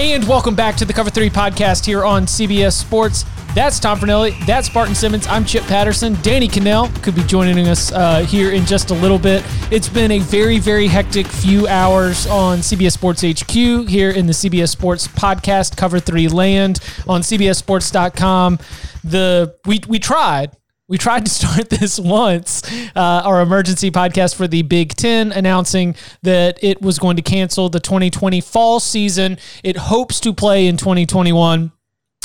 [0.00, 3.24] And welcome back to the Cover 3 podcast here on CBS Sports.
[3.52, 4.46] That's Tom Fornelli.
[4.46, 5.26] That's Barton Simmons.
[5.26, 6.16] I'm Chip Patterson.
[6.22, 9.42] Danny Kanell could be joining us uh, here in just a little bit.
[9.72, 14.32] It's been a very, very hectic few hours on CBS Sports HQ here in the
[14.32, 18.60] CBS Sports podcast, Cover 3 Land on CBSSports.com.
[19.02, 20.56] The we we tried
[20.88, 22.62] we tried to start this once,
[22.96, 27.68] uh, our emergency podcast for the Big Ten, announcing that it was going to cancel
[27.68, 29.38] the 2020 fall season.
[29.62, 31.72] It hopes to play in 2021.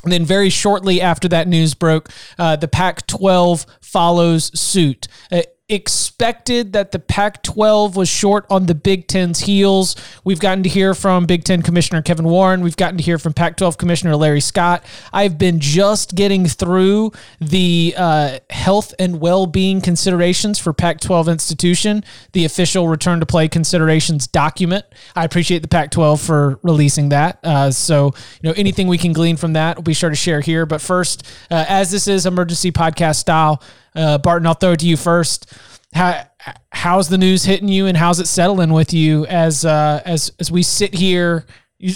[0.03, 5.07] And then, very shortly after that news broke, uh, the Pac 12 follows suit.
[5.31, 9.95] Uh, expected that the Pac 12 was short on the Big Ten's heels.
[10.23, 12.61] We've gotten to hear from Big Ten Commissioner Kevin Warren.
[12.61, 14.85] We've gotten to hear from Pac 12 Commissioner Larry Scott.
[15.11, 21.27] I've been just getting through the uh, health and well being considerations for Pac 12
[21.27, 24.85] institution, the official return to play considerations document.
[25.15, 27.39] I appreciate the Pac 12 for releasing that.
[27.43, 30.41] Uh, so, you know, anything we can glean from that, we'll be sure to share
[30.41, 30.65] here.
[30.65, 33.61] But first, uh, as this is emergency podcast style,
[33.95, 35.53] uh, Barton, I'll throw it to you first.
[35.93, 36.25] How
[36.71, 40.51] how's the news hitting you, and how's it settling with you as uh, as as
[40.51, 41.45] we sit here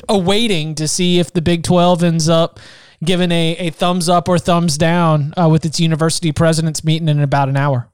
[0.08, 2.60] awaiting to see if the Big Twelve ends up
[3.04, 7.22] giving a, a thumbs up or thumbs down uh, with its university presidents meeting in
[7.22, 7.90] about an hour?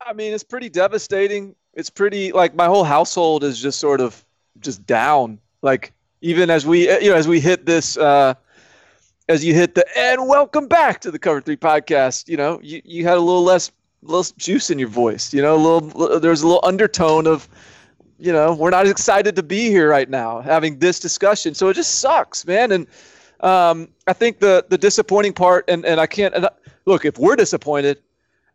[0.00, 1.54] I mean, it's pretty devastating.
[1.74, 4.24] It's pretty like my whole household is just sort of
[4.60, 5.38] just down.
[5.62, 8.34] Like even as we you know as we hit this uh,
[9.28, 12.28] as you hit the and welcome back to the Cover Three podcast.
[12.28, 13.70] You know, you, you had a little less
[14.02, 15.32] little juice in your voice.
[15.32, 17.48] You know, a little there's a little undertone of,
[18.18, 21.54] you know, we're not excited to be here right now having this discussion.
[21.54, 22.72] So it just sucks, man.
[22.72, 22.86] And
[23.40, 26.48] um, I think the the disappointing part, and and I can't and
[26.84, 28.02] look if we're disappointed,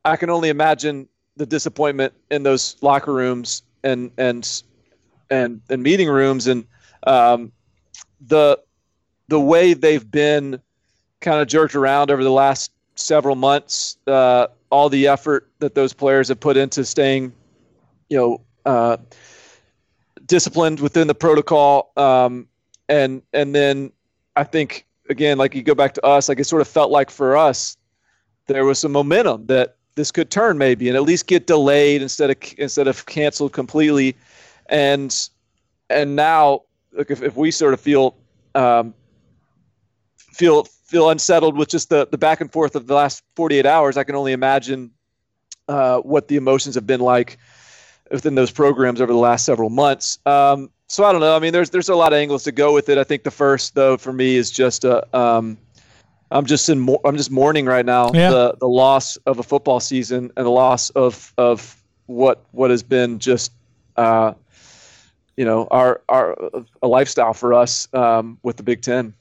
[0.06, 4.62] I can only imagine the disappointment in those locker rooms and and
[5.32, 6.66] and and meeting rooms and
[7.08, 7.52] um,
[8.22, 8.60] the
[9.30, 10.60] the way they've been
[11.22, 15.94] kind of jerked around over the last several months, uh, all the effort that those
[15.94, 17.32] players have put into staying,
[18.10, 18.98] you know, uh,
[20.26, 22.48] disciplined within the protocol, um,
[22.88, 23.92] and and then
[24.36, 27.10] I think again, like you go back to us, like it sort of felt like
[27.10, 27.78] for us,
[28.48, 32.30] there was some momentum that this could turn maybe and at least get delayed instead
[32.30, 34.16] of instead of canceled completely,
[34.68, 35.30] and
[35.90, 36.64] and now
[36.94, 38.16] look if, if we sort of feel
[38.56, 38.94] um,
[40.40, 43.98] feel feel unsettled with just the the back and forth of the last 48 hours,
[43.98, 44.92] I can only imagine
[45.68, 47.38] uh, what the emotions have been like
[48.10, 50.18] within those programs over the last several months.
[50.26, 51.36] Um, so I don't know.
[51.36, 52.98] I mean, there's there's a lot of angles to go with it.
[52.98, 55.58] I think the first though for me is just a um,
[56.32, 58.30] I'm just in I'm just mourning right now yeah.
[58.30, 61.76] the the loss of a football season and the loss of of
[62.06, 63.52] what what has been just
[63.98, 64.34] uh,
[65.36, 66.38] you know our our
[66.82, 69.14] a lifestyle for us um, with the Big Ten.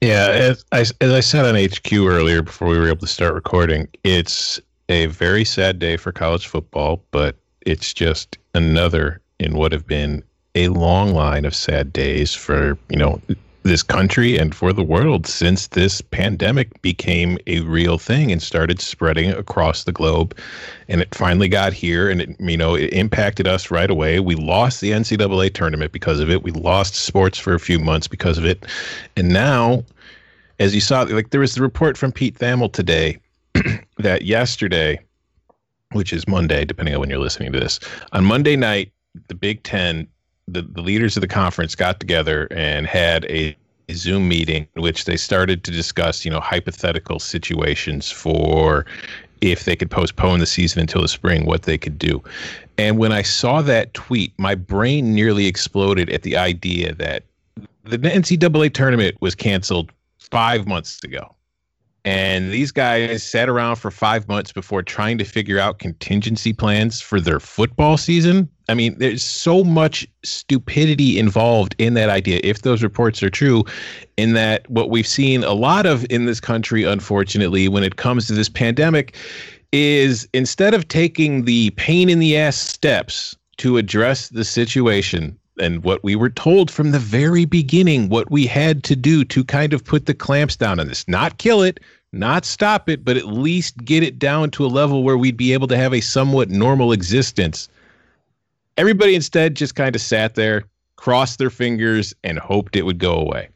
[0.00, 3.34] Yeah, as I, as I said on HQ earlier before we were able to start
[3.34, 9.72] recording, it's a very sad day for college football, but it's just another in what
[9.72, 10.22] have been
[10.54, 13.20] a long line of sad days for, you know,
[13.66, 18.80] this country and for the world since this pandemic became a real thing and started
[18.80, 20.36] spreading across the globe.
[20.88, 24.20] And it finally got here and it you know it impacted us right away.
[24.20, 26.42] We lost the ncaa tournament because of it.
[26.42, 28.66] We lost sports for a few months because of it.
[29.16, 29.84] And now
[30.58, 33.18] as you saw like there was the report from pete thamel today
[33.98, 34.98] that yesterday
[35.92, 37.78] which is monday depending on when you're listening to this
[38.12, 38.90] on monday night
[39.28, 40.06] the big ten
[40.48, 43.56] the, the leaders of the conference got together and had a,
[43.92, 48.84] Zoom meeting in which they started to discuss, you know, hypothetical situations for
[49.40, 52.20] if they could postpone the season until the spring, what they could do.
[52.78, 57.22] And when I saw that tweet, my brain nearly exploded at the idea that
[57.84, 61.35] the NCAA tournament was canceled five months ago.
[62.06, 67.00] And these guys sat around for five months before trying to figure out contingency plans
[67.00, 68.48] for their football season.
[68.68, 73.64] I mean, there's so much stupidity involved in that idea, if those reports are true,
[74.16, 78.28] in that what we've seen a lot of in this country, unfortunately, when it comes
[78.28, 79.16] to this pandemic,
[79.72, 85.82] is instead of taking the pain in the ass steps to address the situation and
[85.82, 89.72] what we were told from the very beginning, what we had to do to kind
[89.72, 91.80] of put the clamps down on this, not kill it,
[92.16, 95.52] not stop it, but at least get it down to a level where we'd be
[95.52, 97.68] able to have a somewhat normal existence.
[98.76, 100.64] Everybody instead just kind of sat there,
[100.96, 103.48] crossed their fingers, and hoped it would go away.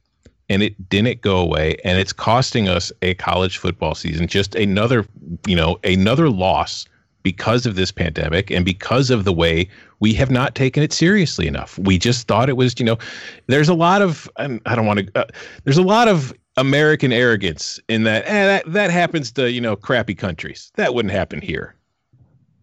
[0.48, 5.06] And it didn't go away, and it's costing us a college football season, just another,
[5.46, 6.86] you know, another loss
[7.22, 9.68] because of this pandemic and because of the way
[10.00, 11.78] we have not taken it seriously enough.
[11.78, 12.98] We just thought it was, you know,
[13.46, 15.26] there's a lot of, and I don't want to, uh,
[15.64, 19.76] there's a lot of American arrogance in that, eh, that that happens to you know
[19.76, 20.70] crappy countries.
[20.76, 21.74] That wouldn't happen here.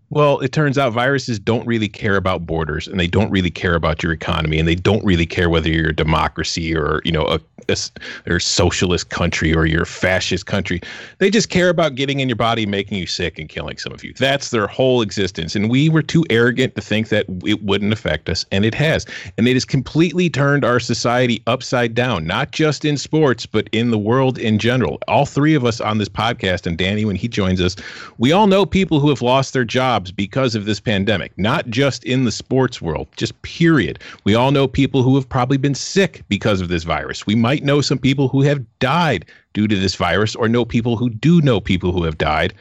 [0.10, 3.76] Well, it turns out viruses don't really care about borders, and they don't really care
[3.76, 7.26] about your economy, and they don't really care whether you're a democracy or you know
[7.26, 7.78] a, a
[8.26, 10.80] or socialist country or your fascist country.
[11.18, 14.02] They just care about getting in your body, making you sick, and killing some of
[14.02, 14.14] you.
[14.18, 15.58] That's their whole existence.
[15.58, 19.06] And we were too arrogant to think that it wouldn't affect us, and it has.
[19.38, 23.92] And it has completely turned our society upside down, not just in sports, but in
[23.92, 25.00] the world in general.
[25.10, 27.76] All three of us on this podcast, and Danny when he joins us,
[28.20, 31.68] we all know people who have lost their jobs jobs because of this pandemic, not
[31.70, 33.98] just in the sports world, just period.
[34.26, 37.26] We all know people who have probably been sick because of this virus.
[37.26, 40.98] We might know some people who have died due to this virus or know people
[40.98, 42.54] who do know people who have died.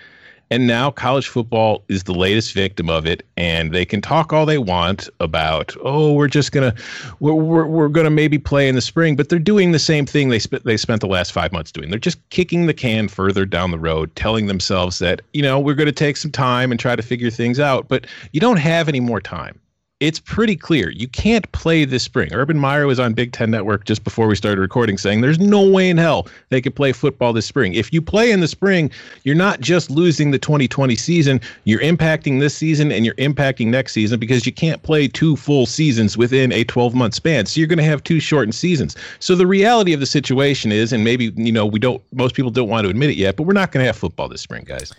[0.51, 3.25] And now college football is the latest victim of it.
[3.37, 6.83] And they can talk all they want about, oh, we're just to,
[7.21, 9.17] we're, we're, we're to maybe play in the spring.
[9.17, 11.91] But they're doing the same thing they, sp- they spent the last five months doing.
[11.91, 15.75] They're just kicking the can further down the road, telling themselves that, you know, we're
[15.87, 17.89] to take some time and try to figure things out.
[17.89, 19.59] But you don't have any more time
[20.01, 22.33] it's pretty clear you can't play this spring.
[22.35, 25.67] Urban Meyer was on Big Ten Network just before we started recording saying there's no
[25.67, 27.73] way in hell they could play football this spring.
[27.73, 28.91] If you play in the spring,
[29.25, 33.93] you're not just losing the 2020 season, you're impacting this season and you're impacting next
[33.95, 37.47] season because you can't play two full seasons within a 12 month span.
[37.47, 38.97] So you're going to have two shortened seasons.
[39.19, 42.51] So the reality of the situation is, and maybe, you know, we don't, most people
[42.51, 44.65] don't want to admit it yet, but we're not going to have football this spring,
[44.67, 44.93] guys.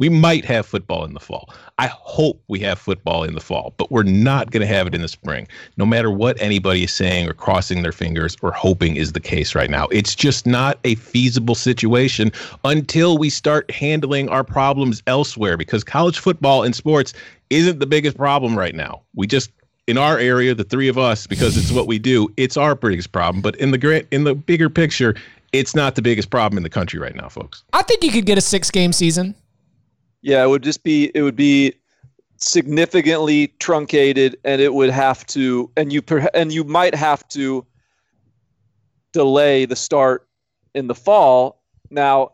[0.00, 1.50] We might have football in the fall.
[1.78, 4.94] I hope we have football in the fall, but we're not going to have it
[4.94, 8.96] in the spring, no matter what anybody is saying or crossing their fingers or hoping
[8.96, 9.88] is the case right now.
[9.88, 12.32] It's just not a feasible situation
[12.64, 17.12] until we start handling our problems elsewhere because college football and sports
[17.50, 19.02] isn't the biggest problem right now.
[19.14, 19.50] We just
[19.86, 23.12] in our area, the three of us, because it's what we do, it's our biggest
[23.12, 23.42] problem.
[23.42, 25.14] But in the great, in the bigger picture,
[25.52, 27.64] it's not the biggest problem in the country right now, folks.
[27.74, 29.34] I think you could get a six game season.
[30.22, 31.74] Yeah, it would just be it would be
[32.36, 37.66] significantly truncated, and it would have to, and you per, and you might have to
[39.12, 40.28] delay the start
[40.74, 41.62] in the fall.
[41.90, 42.32] Now,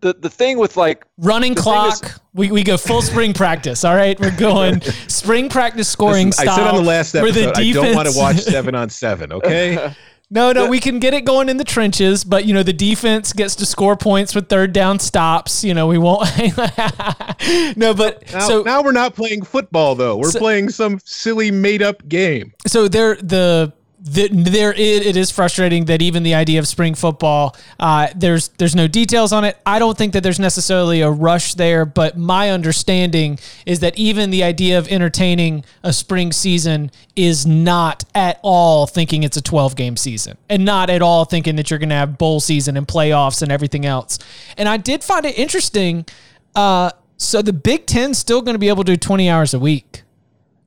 [0.00, 3.84] the the thing with like running clock, is, we, we go full spring practice.
[3.84, 6.54] All right, we're going spring practice scoring Listen, style.
[6.54, 9.32] I said on the last episode, I don't want to watch seven on seven.
[9.32, 9.94] Okay.
[10.28, 13.32] No, no, we can get it going in the trenches, but you know the defense
[13.32, 15.62] gets to score points with third down stops.
[15.62, 16.28] You know we won't.
[17.76, 20.16] no, but now, so now we're not playing football though.
[20.16, 22.52] We're so, playing some silly made up game.
[22.66, 23.72] So they're the
[24.06, 28.48] the, there it, it is frustrating that even the idea of spring football uh, there's
[28.48, 29.58] there's no details on it.
[29.66, 34.30] I don't think that there's necessarily a rush there but my understanding is that even
[34.30, 39.74] the idea of entertaining a spring season is not at all thinking it's a 12
[39.74, 42.86] game season and not at all thinking that you're going to have bowl season and
[42.86, 44.18] playoffs and everything else.
[44.56, 46.06] And i did find it interesting
[46.54, 49.58] uh, so the big Ten still going to be able to do 20 hours a
[49.58, 50.02] week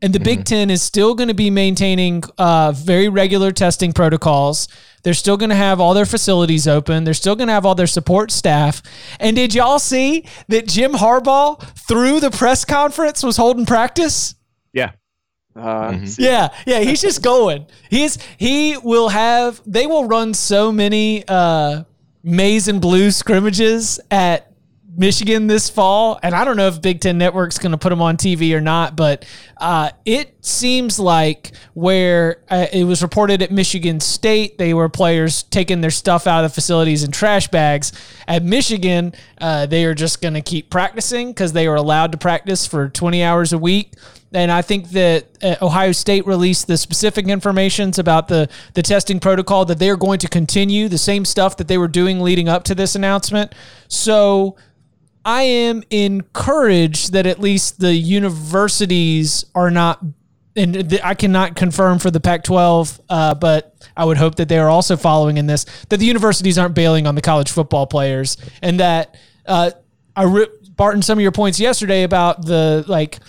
[0.02, 0.24] and the mm-hmm.
[0.24, 4.68] Big Ten is still going to be maintaining uh, very regular testing protocols.
[5.04, 7.04] They're still going to have all their facilities open.
[7.04, 8.82] They're still going to have all their support staff.
[9.20, 14.36] And did y'all see that Jim Harbaugh, through the press conference, was holding practice?
[14.74, 14.92] Yeah.
[15.56, 16.22] Uh, mm-hmm.
[16.22, 17.66] Yeah, yeah, he's just going.
[17.90, 19.62] He's he will have.
[19.66, 21.84] They will run so many uh,
[22.24, 24.49] maize and blue scrimmages at
[25.00, 28.02] Michigan this fall, and I don't know if Big Ten Network's going to put them
[28.02, 29.26] on TV or not, but
[29.56, 35.44] uh, it seems like where uh, it was reported at Michigan State, they were players
[35.44, 37.94] taking their stuff out of facilities in trash bags.
[38.28, 42.18] At Michigan, uh, they are just going to keep practicing because they are allowed to
[42.18, 43.94] practice for 20 hours a week.
[44.32, 49.20] And I think that uh, Ohio State released the specific informations about the, the testing
[49.20, 52.64] protocol that they're going to continue the same stuff that they were doing leading up
[52.66, 53.56] to this announcement.
[53.88, 54.56] So
[55.26, 60.04] I am encouraged that at least the universities are not,
[60.56, 64.58] and I cannot confirm for the Pac 12, uh, but I would hope that they
[64.58, 68.38] are also following in this, that the universities aren't bailing on the college football players
[68.62, 69.72] and that uh,
[70.16, 70.46] I
[70.76, 73.20] Barton, some of your points yesterday about the like,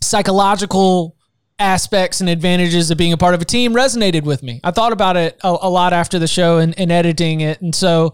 [0.00, 1.16] psychological
[1.58, 4.60] aspects and advantages of being a part of a team resonated with me.
[4.62, 7.60] I thought about it a, a lot after the show and, and, editing it.
[7.62, 8.12] And so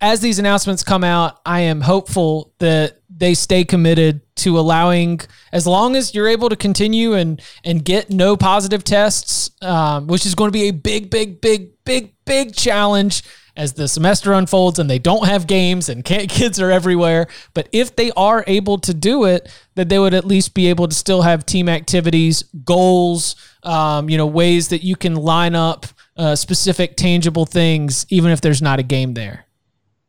[0.00, 5.20] as these announcements come out, I am hopeful that they stay committed to allowing,
[5.52, 10.26] as long as you're able to continue and, and get no positive tests, um, which
[10.26, 13.22] is going to be a big, big, big, big, big challenge
[13.56, 17.28] as the semester unfolds and they don't have games and kids are everywhere.
[17.54, 20.88] But if they are able to do it, that they would at least be able
[20.88, 25.86] to still have team activities, goals, um, you know, ways that you can line up
[26.16, 29.43] uh, specific tangible things, even if there's not a game there.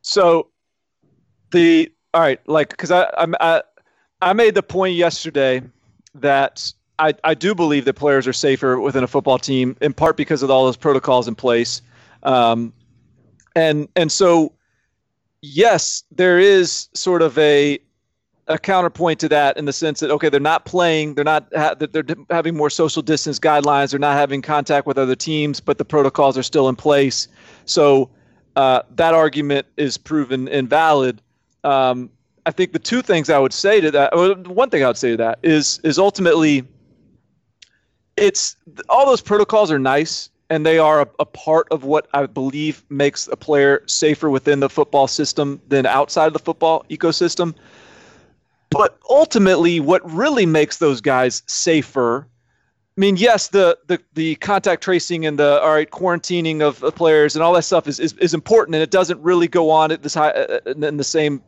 [0.08, 0.48] So,
[1.50, 3.08] the all right, like because I,
[3.40, 3.62] I
[4.22, 5.62] I made the point yesterday
[6.14, 10.16] that I, I do believe that players are safer within a football team, in part
[10.16, 11.82] because of all those protocols in place.
[12.22, 12.72] Um,
[13.56, 14.52] and and so
[15.42, 17.78] yes there is sort of a
[18.48, 21.74] a counterpoint to that in the sense that okay they're not playing they're not ha-
[21.74, 25.84] they're having more social distance guidelines they're not having contact with other teams but the
[25.84, 27.26] protocols are still in place
[27.64, 28.08] so
[28.56, 31.22] uh, that argument is proven invalid
[31.64, 32.10] um,
[32.46, 34.14] i think the two things i would say to that
[34.48, 36.64] one thing i would say to that is is ultimately
[38.16, 38.56] it's
[38.88, 42.84] all those protocols are nice and they are a, a, part of what I believe
[42.88, 47.54] makes a player safer within the football system than outside of the football ecosystem.
[48.70, 52.28] But ultimately, what really makes those guys safer,
[52.96, 56.94] I mean, yes, the the, the contact tracing and the all right quarantining of, of
[56.94, 59.92] players and all that stuff is, is, is important, and it doesn't really go on
[59.92, 61.42] at this high uh, uh, in the same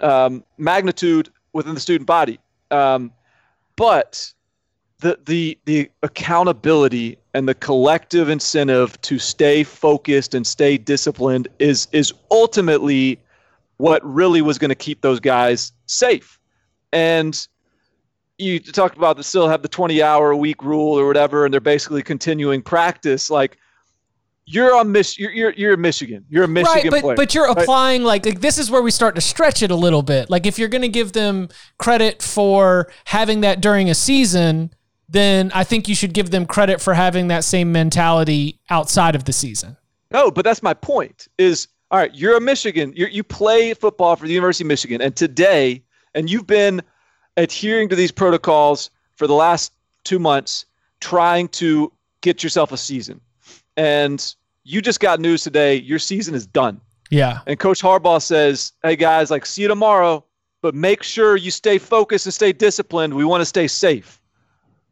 [0.00, 2.40] um, magnitude within the student body.
[2.70, 3.12] Um,
[3.76, 4.32] but
[5.00, 11.86] the the the accountability and the collective incentive to stay focused and stay disciplined is
[11.92, 13.20] is ultimately
[13.76, 16.38] what really was going to keep those guys safe.
[16.92, 17.46] And
[18.38, 21.52] you talked about the still have the 20 hour a week rule or whatever, and
[21.52, 23.30] they're basically continuing practice.
[23.30, 23.58] Like
[24.46, 26.24] you're on Mich- you're, you're you're Michigan.
[26.30, 27.16] You're a Michigan right, but, player.
[27.16, 30.02] But you're applying like, like this is where we start to stretch it a little
[30.02, 30.30] bit.
[30.30, 34.72] Like if you're going to give them credit for having that during a season,
[35.08, 39.24] then I think you should give them credit for having that same mentality outside of
[39.24, 39.76] the season.
[40.10, 41.28] No, but that's my point.
[41.38, 42.14] Is all right.
[42.14, 42.92] You're a Michigan.
[42.94, 45.82] you you play football for the University of Michigan, and today,
[46.14, 46.82] and you've been
[47.38, 49.72] adhering to these protocols for the last
[50.04, 50.66] two months,
[51.00, 53.20] trying to get yourself a season.
[53.76, 55.76] And you just got news today.
[55.76, 56.80] Your season is done.
[57.10, 57.40] Yeah.
[57.46, 60.24] And Coach Harbaugh says, "Hey guys, like see you tomorrow,
[60.60, 63.14] but make sure you stay focused and stay disciplined.
[63.14, 64.20] We want to stay safe."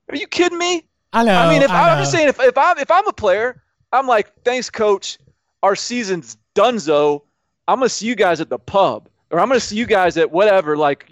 [0.09, 0.85] Are you kidding me?
[1.13, 1.35] I know.
[1.35, 3.63] I mean, if I am just saying, if, if I'm if I'm a player,
[3.93, 5.19] I'm like, thanks, coach.
[5.63, 7.23] Our season's donezo.
[7.69, 10.31] I'm gonna see you guys at the pub, or I'm gonna see you guys at
[10.31, 11.11] whatever, like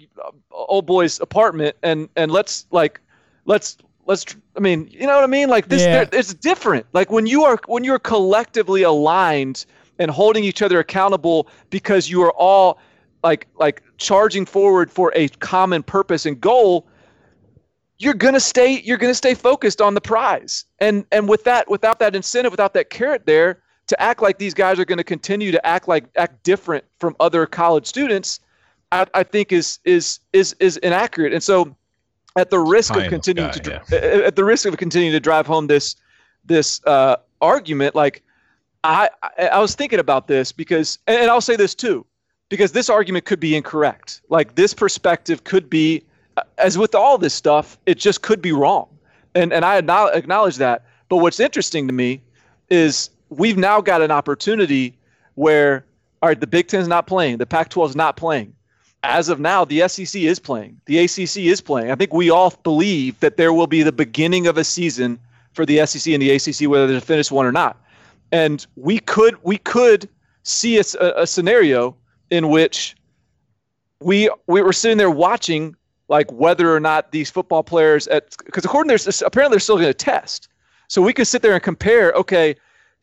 [0.55, 2.99] old boy's apartment, and and let's like,
[3.45, 4.25] let's let's.
[4.55, 5.49] I mean, you know what I mean?
[5.49, 6.05] Like this, yeah.
[6.11, 6.85] it's different.
[6.93, 9.65] Like when you are when you're collectively aligned
[9.99, 12.79] and holding each other accountable because you are all
[13.23, 16.87] like like charging forward for a common purpose and goal
[17.97, 21.97] you're gonna stay you're gonna stay focused on the prize and and with that without
[21.99, 25.51] that incentive without that carrot there to act like these guys are going to continue
[25.51, 28.39] to act like act different from other college students
[28.95, 31.75] I, I think is is is is inaccurate and so
[32.37, 33.97] at the risk of continuing guy, to yeah.
[33.97, 35.95] at the risk of continuing to drive home this
[36.43, 38.21] this uh, argument like
[38.83, 39.09] I,
[39.51, 42.05] I was thinking about this because and I'll say this too
[42.49, 46.03] because this argument could be incorrect like this perspective could be
[46.57, 48.87] as with all this stuff, it just could be wrong.
[49.33, 50.85] And, and I acknowledge that.
[51.09, 52.21] But what's interesting to me
[52.69, 54.97] is we've now got an opportunity
[55.35, 55.85] where,
[56.21, 58.53] all right, the Big Ten is not playing, the Pac 12 is not playing.
[59.07, 61.91] As of now, the SEC is playing, the ACC is playing.
[61.91, 65.19] I think we all believe that there will be the beginning of a season
[65.53, 67.81] for the SEC and the ACC, whether they finish one or not.
[68.31, 70.09] And we could we could
[70.43, 71.95] see a, a scenario
[72.29, 72.95] in which
[74.01, 75.75] we we were sitting there watching
[76.07, 79.87] like whether or not these football players at because according there's apparently they're still going
[79.87, 80.49] to test,
[80.87, 82.11] so we could sit there and compare.
[82.13, 82.55] Okay,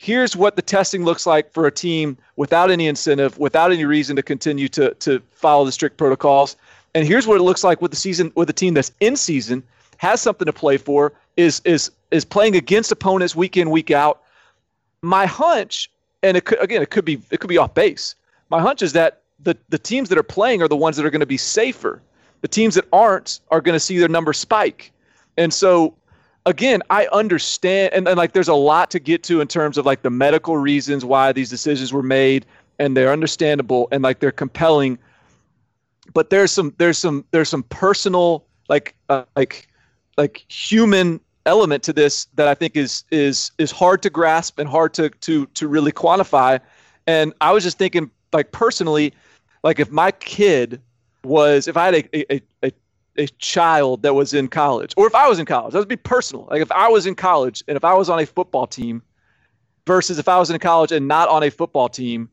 [0.02, 4.16] here's what the testing looks like for a team without any incentive, without any reason
[4.16, 6.56] to continue to to follow the strict protocols,
[6.94, 9.62] and here's what it looks like with the season with a team that's in season
[9.98, 14.22] has something to play for, is is is playing against opponents week in week out.
[15.02, 15.88] My hunch,
[16.24, 18.16] and it could again it could be it could be off base.
[18.50, 21.10] My hunch is that the the teams that are playing are the ones that are
[21.10, 22.02] going to be safer.
[22.40, 24.90] The teams that aren't are going to see their number spike.
[25.36, 25.94] And so
[26.46, 29.86] again, I understand and, and like there's a lot to get to in terms of
[29.86, 32.46] like the medical reasons why these decisions were made
[32.78, 34.98] and they're understandable and like they're compelling.
[36.14, 39.68] But there's some there's some there's some personal like uh, like
[40.16, 44.68] like human element to this that I think is is is hard to grasp and
[44.68, 46.60] hard to to to really quantify.
[47.06, 49.12] And I was just thinking like personally,
[49.62, 50.80] like if my kid
[51.24, 52.72] was if I had a, a, a,
[53.16, 55.96] a child that was in college, or if I was in college, that would be
[55.96, 56.48] personal.
[56.50, 59.02] Like if I was in college and if I was on a football team
[59.86, 62.30] versus if I was in college and not on a football team,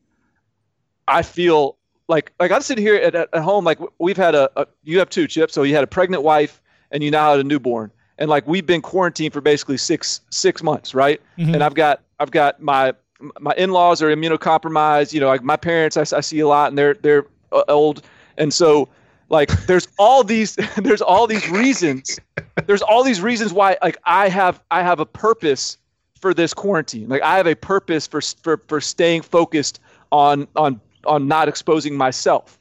[1.06, 1.76] I feel
[2.08, 5.10] like like I'm sitting here at, at home, like we've had a, a you have
[5.10, 6.60] two chips, so you had a pregnant wife
[6.90, 7.90] and you now had a newborn.
[8.18, 11.20] And like we've been quarantined for basically six six months, right?
[11.38, 11.54] Mm-hmm.
[11.54, 12.94] And I've got I've got my
[13.38, 15.12] my in-laws are immunocompromised.
[15.12, 18.02] You know, like my parents, I, I see a lot, and they're they're uh, old,
[18.36, 18.88] and so
[19.30, 22.18] like there's all these there's all these reasons
[22.66, 25.78] there's all these reasons why like I have I have a purpose
[26.20, 27.08] for this quarantine.
[27.08, 29.80] Like I have a purpose for for for staying focused
[30.12, 32.58] on on on not exposing myself.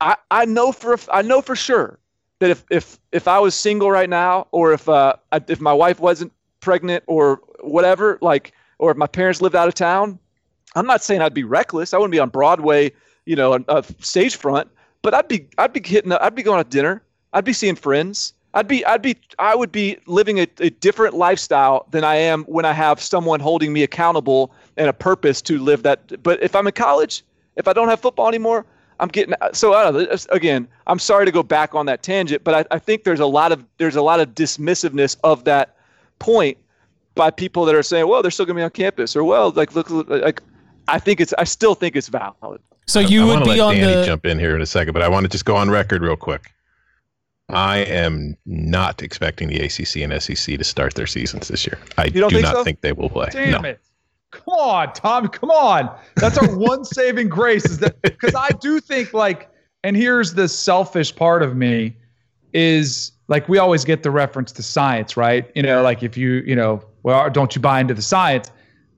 [0.00, 1.98] I I know for I know for sure
[2.40, 5.14] that if if if I was single right now, or if uh
[5.46, 9.74] if my wife wasn't pregnant or whatever, like or if my parents lived out of
[9.74, 10.18] town,
[10.74, 11.92] I'm not saying I'd be reckless.
[11.92, 12.92] I wouldn't be on Broadway,
[13.26, 14.68] you know, a, a stage front,
[15.04, 17.02] but I'd be I'd be hitting I'd be going to dinner.
[17.34, 18.32] I'd be seeing friends.
[18.54, 22.44] I'd be I'd be I would be living a, a different lifestyle than I am
[22.44, 26.22] when I have someone holding me accountable and a purpose to live that.
[26.22, 27.22] But if I'm in college,
[27.56, 28.64] if I don't have football anymore,
[28.98, 29.74] I'm getting so
[30.30, 30.66] again.
[30.86, 33.52] I'm sorry to go back on that tangent, but I, I think there's a lot
[33.52, 35.76] of there's a lot of dismissiveness of that
[36.18, 36.56] point
[37.14, 39.50] by people that are saying, well, they're still going to be on campus, or well,
[39.50, 40.42] like look, like
[40.88, 42.62] I think it's, I still think it's valid.
[42.86, 44.66] So you I, would I be let on Danny the jump in here in a
[44.66, 46.52] second, but I want to just go on record real quick.
[47.48, 51.78] I am not expecting the ACC and SEC to start their seasons this year.
[51.98, 52.64] I do think not so?
[52.64, 53.28] think they will play.
[53.30, 53.68] Damn no.
[53.68, 53.80] it.
[54.30, 55.28] Come on, Tom.
[55.28, 55.94] Come on.
[56.16, 59.48] That's our one saving grace is that because I do think like,
[59.84, 61.96] and here's the selfish part of me
[62.52, 65.50] is like we always get the reference to science, right?
[65.54, 68.50] You know, like if you, you know, well, don't you buy into the science?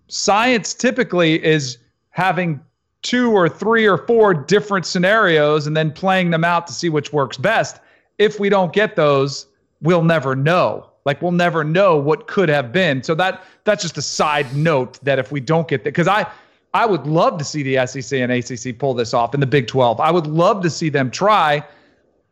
[0.08, 1.78] Science typically is
[2.10, 2.60] having
[3.02, 7.12] two or three or four different scenarios and then playing them out to see which
[7.12, 7.78] works best.
[8.18, 9.46] If we don't get those,
[9.80, 10.90] we'll never know.
[11.04, 13.02] Like we'll never know what could have been.
[13.02, 16.26] So that that's just a side note that if we don't get that, because I
[16.74, 19.66] I would love to see the SEC and ACC pull this off in the Big
[19.66, 20.00] 12.
[20.00, 21.64] I would love to see them try.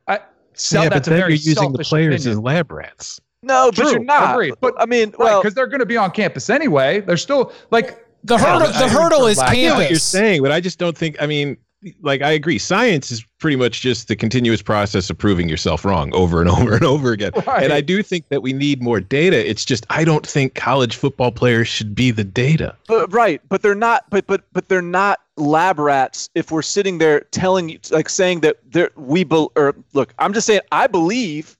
[0.09, 0.18] I,
[0.55, 2.38] so yeah, that's but a then very you're using the players opinion.
[2.38, 3.20] as lab rats.
[3.42, 4.35] No, but True, you're not.
[4.35, 4.55] agreed.
[4.61, 7.00] But I mean, well, because they're going to be on campus anyway.
[7.00, 8.72] They're still like the hurdle.
[8.72, 11.16] The hurdle is I I what you're saying, but I just don't think.
[11.20, 11.56] I mean,
[12.00, 12.58] like I agree.
[12.58, 16.74] Science is pretty much just the continuous process of proving yourself wrong over and over
[16.74, 17.32] and over again.
[17.46, 17.62] Right.
[17.62, 19.48] And I do think that we need more data.
[19.48, 22.74] It's just I don't think college football players should be the data.
[22.88, 24.08] But, right, but they're not.
[24.10, 26.30] But but but they're not lab rats.
[26.34, 30.32] If we're sitting there telling you, like saying that they're we be, or look, I'm
[30.32, 31.56] just saying I believe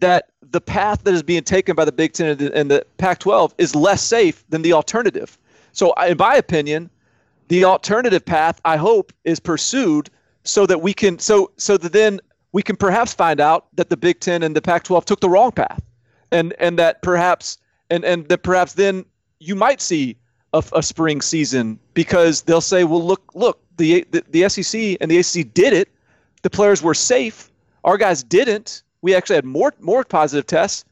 [0.00, 2.86] that the path that is being taken by the Big Ten and the, and the
[2.98, 5.36] Pac-12 is less safe than the alternative.
[5.78, 6.90] So, in my opinion,
[7.46, 10.10] the alternative path, I hope, is pursued
[10.42, 12.18] so that we can so so that then
[12.50, 15.52] we can perhaps find out that the Big Ten and the Pac-12 took the wrong
[15.52, 15.80] path,
[16.32, 17.58] and and that perhaps
[17.90, 19.04] and and that perhaps then
[19.38, 20.16] you might see
[20.52, 25.08] a, a spring season because they'll say, well, look, look, the, the the SEC and
[25.08, 25.90] the ACC did it.
[26.42, 27.52] The players were safe.
[27.84, 28.82] Our guys didn't.
[29.02, 30.84] We actually had more more positive tests.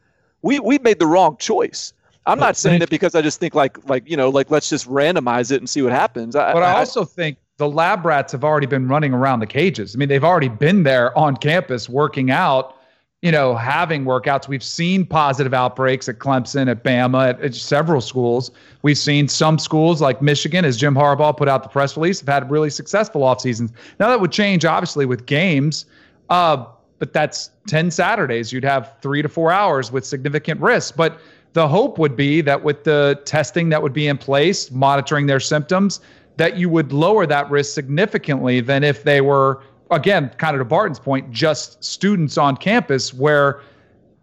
[0.43, 1.93] We we made the wrong choice.
[2.27, 4.89] I'm not saying it because I just think like like you know like let's just
[4.89, 6.35] randomize it and see what happens.
[6.35, 9.95] I, But I also think the lab rats have already been running around the cages.
[9.95, 12.77] I mean, they've already been there on campus working out,
[13.23, 14.47] you know, having workouts.
[14.47, 18.51] We've seen positive outbreaks at Clemson, at Bama, at, at several schools.
[18.83, 22.29] We've seen some schools like Michigan, as Jim Harbaugh put out the press release, have
[22.29, 23.73] had really successful off seasons.
[24.01, 25.87] Now that would change, obviously, with games.
[26.29, 26.67] Uh,
[26.99, 28.53] but that's 10 Saturdays.
[28.53, 30.97] You'd have three to four hours with significant risk.
[30.97, 31.21] But
[31.57, 35.41] the hope would be that with the testing that would be in place, monitoring their
[35.41, 36.01] symptoms,
[36.37, 40.67] that you would lower that risk significantly than if they were again, kind of to
[40.67, 43.63] Barton's point, just students on campus where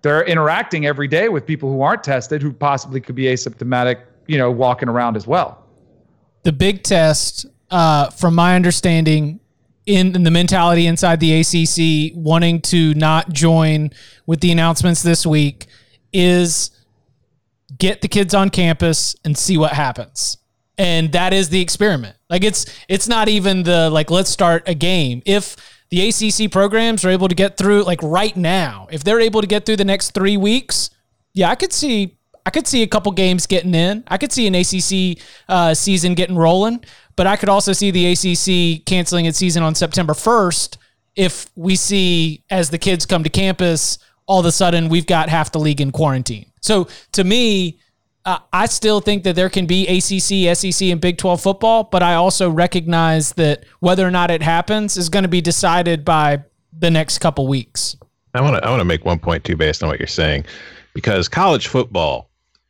[0.04, 4.38] they're interacting every day with people who aren't tested, who possibly could be asymptomatic, you
[4.38, 5.66] know, walking around as well.
[6.44, 9.40] The big test, uh, from my understanding,
[9.88, 13.90] in, in the mentality inside the ACC, wanting to not join
[14.28, 15.66] with the announcements this week,
[16.12, 16.70] is
[17.84, 20.38] get the kids on campus and see what happens.
[20.78, 22.16] And that is the experiment.
[22.30, 25.22] Like it's it's not even the like let's start a game.
[25.26, 25.58] If
[25.90, 29.48] the ACC programs are able to get through like right now if they're able to
[29.48, 30.90] get through the next 3 weeks
[31.34, 34.04] yeah I could see I could see a couple games getting in.
[34.08, 36.84] I could see an ACC uh, season getting rolling.
[37.16, 40.78] But I could also see the ACC canceling its season on September 1st
[41.16, 45.30] if we see as the kids come to campus all of a sudden we've got
[45.30, 47.78] half the league in quarantine so to me,
[48.26, 52.02] uh, I still think that there can be ACC, SEC, and Big 12 football, but
[52.02, 56.44] I also recognize that whether or not it happens is going to be decided by
[56.78, 57.98] the next couple weeks.
[58.34, 60.46] I want to I want to make one point too, based on what you're saying,
[60.94, 62.30] because college football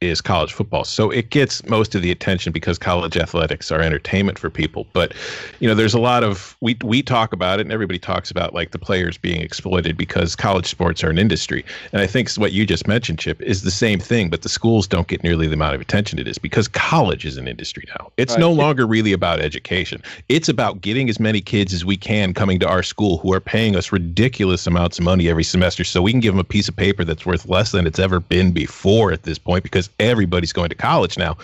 [0.10, 0.84] is college football.
[0.84, 4.88] So it gets most of the attention because college athletics are entertainment for people.
[4.94, 5.14] But
[5.60, 8.54] you know, there's a lot of we we talk about it and everybody talks about
[8.54, 11.66] like the players being exploited because college sports are an industry.
[11.92, 14.88] And I think what you just mentioned, Chip, is the same thing, but the schools
[14.88, 18.12] don't get nearly the amount of attention it is because college is an industry now.
[18.18, 18.40] It's right.
[18.40, 20.02] no longer really about education.
[20.30, 23.40] It's about getting as many kids as we can coming to our school who are
[23.40, 26.68] paying us ridiculous amounts of money every semester so we can give them a piece
[26.68, 30.54] of paper that's worth less than it's ever been before at this point because everybody's
[30.54, 31.38] going to college now.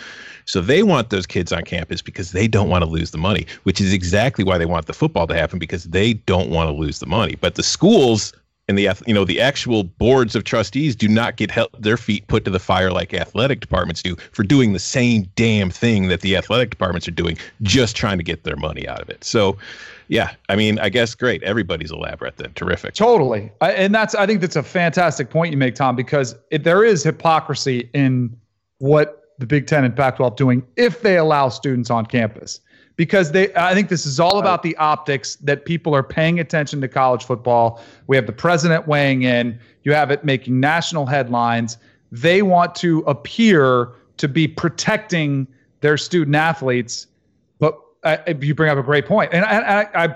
[0.46, 3.46] So they want those kids on campus because they don't want to lose the money,
[3.64, 6.74] which is exactly why they want the football to happen because they don't want to
[6.74, 7.36] lose the money.
[7.40, 8.34] But the schools
[8.68, 12.28] and the you know the actual boards of trustees do not get held, their feet
[12.28, 16.22] put to the fire like athletic departments do for doing the same damn thing that
[16.22, 19.24] the athletic departments are doing, just trying to get their money out of it.
[19.24, 19.58] So
[20.10, 21.44] yeah, I mean, I guess great.
[21.44, 22.52] Everybody's a lab rat then.
[22.54, 22.96] Terrific.
[22.96, 23.52] Totally.
[23.62, 26.84] I, and that's, I think that's a fantastic point you make, Tom, because it, there
[26.84, 28.36] is hypocrisy in
[28.80, 32.60] what the Big Ten and Pac 12 doing if they allow students on campus.
[32.96, 36.82] Because they, I think this is all about the optics that people are paying attention
[36.82, 37.82] to college football.
[38.08, 41.78] We have the president weighing in, you have it making national headlines.
[42.12, 45.48] They want to appear to be protecting
[45.82, 47.08] their student athletes
[48.04, 50.16] uh, you bring up a great point, and I, I, I've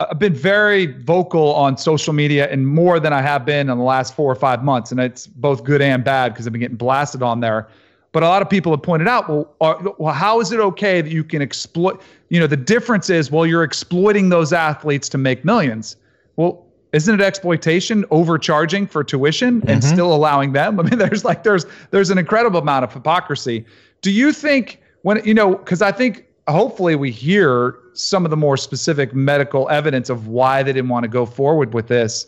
[0.00, 3.84] I've been very vocal on social media and more than I have been in the
[3.84, 6.76] last four or five months, and it's both good and bad because I've been getting
[6.76, 7.68] blasted on there.
[8.12, 11.00] But a lot of people have pointed out, well, are, well, how is it okay
[11.00, 12.00] that you can exploit?
[12.28, 15.96] You know, the difference is, well, you're exploiting those athletes to make millions.
[16.36, 19.94] Well, isn't it exploitation, overcharging for tuition and mm-hmm.
[19.94, 20.78] still allowing them?
[20.80, 23.66] I mean, there's like there's there's an incredible amount of hypocrisy.
[24.00, 25.56] Do you think when you know?
[25.56, 30.62] Because I think hopefully we hear some of the more specific medical evidence of why
[30.62, 32.26] they didn't want to go forward with this.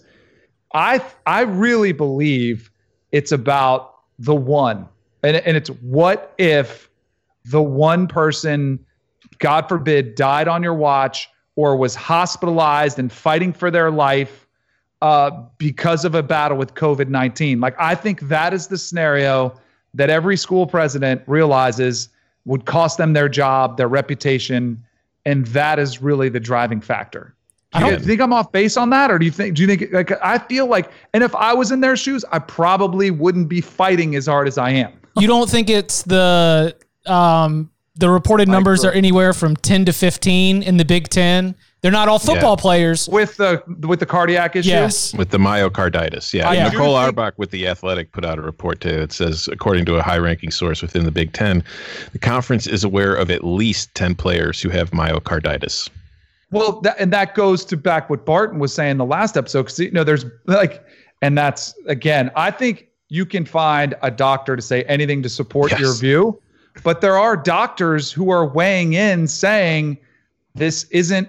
[0.75, 2.71] I I really believe
[3.13, 4.87] it's about the one.
[5.23, 6.89] And, and it's what if
[7.47, 8.79] the one person,
[9.39, 14.47] God forbid, died on your watch or was hospitalized and fighting for their life
[15.03, 17.61] uh, because of a battle with COVID 19?
[17.61, 19.59] Like, I think that is the scenario
[19.95, 22.11] that every school president realizes
[22.45, 24.83] would cost them their job, their reputation,
[25.25, 27.35] and that is really the driving factor.
[27.73, 29.55] I Do you, think I'm off base on that, or do you think?
[29.55, 29.93] Do you think?
[29.93, 33.61] Like, I feel like, and if I was in their shoes, I probably wouldn't be
[33.61, 34.93] fighting as hard as I am.
[35.17, 36.75] You don't think it's the
[37.07, 41.55] um, the reported numbers are anywhere from 10 to 15 in the Big Ten?
[41.83, 42.63] They're not all football yeah.
[42.63, 44.69] players with the with the cardiac issue.
[44.69, 46.35] Yes, with the myocarditis.
[46.35, 46.69] Yeah, yeah.
[46.69, 48.91] Nicole Auerbach with the Athletic put out a report too.
[48.91, 51.65] It says, according to a high-ranking source within the Big Ten,
[52.13, 55.89] the conference is aware of at least ten players who have myocarditis.
[56.51, 59.63] Well, that, and that goes to back what Barton was saying in the last episode.
[59.63, 60.85] Because you know, there's like,
[61.23, 65.71] and that's again, I think you can find a doctor to say anything to support
[65.71, 65.81] yes.
[65.81, 66.43] your view,
[66.85, 69.97] but there are doctors who are weighing in saying
[70.55, 71.29] this isn't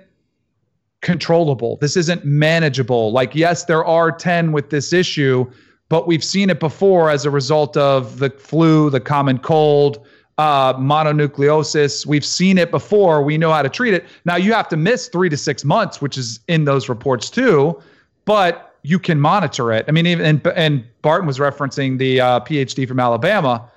[1.01, 1.77] controllable.
[1.81, 3.11] This isn't manageable.
[3.11, 5.49] Like, yes, there are 10 with this issue,
[5.89, 10.05] but we've seen it before as a result of the flu, the common cold,
[10.37, 12.05] uh, mononucleosis.
[12.05, 13.23] We've seen it before.
[13.23, 14.05] We know how to treat it.
[14.25, 17.81] Now, you have to miss three to six months, which is in those reports too,
[18.25, 19.85] but you can monitor it.
[19.87, 23.69] I mean, even and, and Barton was referencing the uh, PhD from Alabama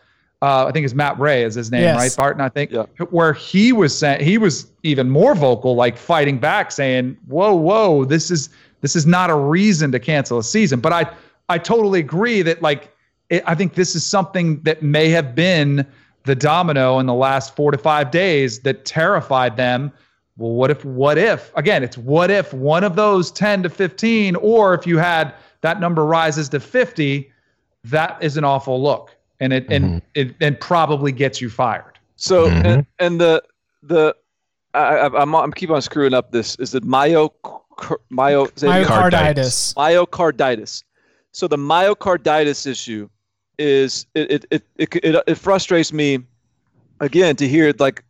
[0.45, 1.97] uh, I think it's Matt Ray is his name, yes.
[1.97, 2.15] right?
[2.17, 2.85] Barton, I think, yeah.
[3.09, 8.05] where he was saying he was even more vocal, like fighting back, saying, "Whoa, whoa,
[8.05, 8.51] this is
[8.83, 11.11] this is not a reason to cancel a season." But I
[11.49, 12.95] I totally agree that like
[13.31, 15.87] it, I think this is something that may have been
[16.25, 19.93] the domino in the last four to five days that terrified them
[20.37, 24.35] well, what if, what if, again, it's what if one of those 10 to 15,
[24.37, 27.31] or if you had that number rises to 50,
[27.85, 29.15] that is an awful look.
[29.41, 31.99] And it, and it, and probably gets you fired.
[32.17, 32.65] So Mhm.
[32.65, 33.43] and, and the
[33.83, 34.15] the
[34.73, 36.57] I, I, I'm I'm keep on screwing up this.
[36.57, 37.35] Is it myo
[38.11, 39.75] myo is Myocarditis.
[39.75, 40.85] myocarditis?
[41.33, 43.09] So the myocarditis issue
[43.59, 46.21] is it it it it, it, it frustrates me
[47.01, 48.03] again to hear like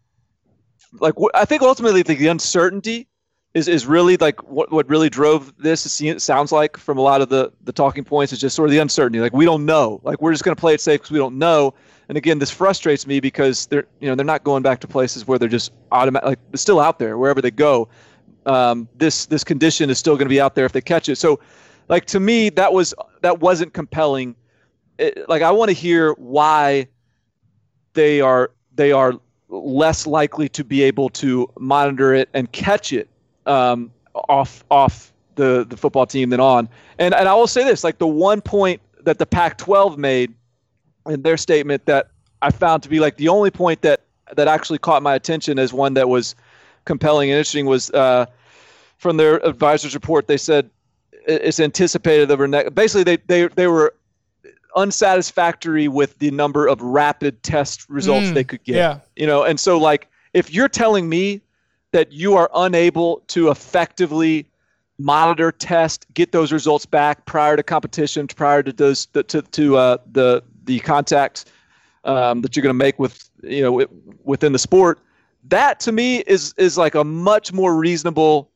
[1.01, 3.09] like I think ultimately like the uncertainty
[3.55, 6.01] is is really like what what really drove this.
[6.01, 8.73] It sounds like from a lot of the the talking points is just sort of
[8.73, 9.21] the uncertainty.
[9.21, 10.01] Like we don't know.
[10.03, 11.73] Like we're just going to play it safe because we don't know.
[12.09, 15.27] And again, this frustrates me because they're you know they're not going back to places
[15.27, 16.27] where they're just automatic.
[16.27, 17.89] Like it's still out there wherever they go.
[18.45, 21.17] Um, this this condition is still going to be out there if they catch it.
[21.17, 21.39] So,
[21.89, 24.35] like to me, that was that wasn't compelling.
[24.99, 26.89] It, like I want to hear why
[27.93, 29.15] they are they are
[29.49, 33.09] less likely to be able to monitor it and catch it
[33.47, 36.69] um, off off the the football team than on.
[36.99, 40.35] And and I will say this, like the one point that the Pac-12 made
[41.07, 42.09] in their statement that
[42.43, 44.03] I found to be like the only point that
[44.37, 46.35] that actually caught my attention as one that was
[46.85, 48.27] compelling and interesting was uh,
[48.99, 50.27] from their advisor's report.
[50.27, 50.71] They said
[51.27, 53.95] it's anticipated over ne- basically they they they were
[54.77, 58.99] unsatisfactory with the number of rapid test results Mm, they could get yeah.
[59.17, 61.41] you know and so like if you're telling me
[61.95, 64.45] that you are unable to effectively
[64.99, 69.97] monitor test get those results back prior to competition prior to those to to uh,
[70.11, 71.45] the the contacts
[72.05, 73.89] um, that you're going to make with you know wi-
[74.25, 74.99] within the sport
[75.45, 78.51] that to me is is like a much more reasonable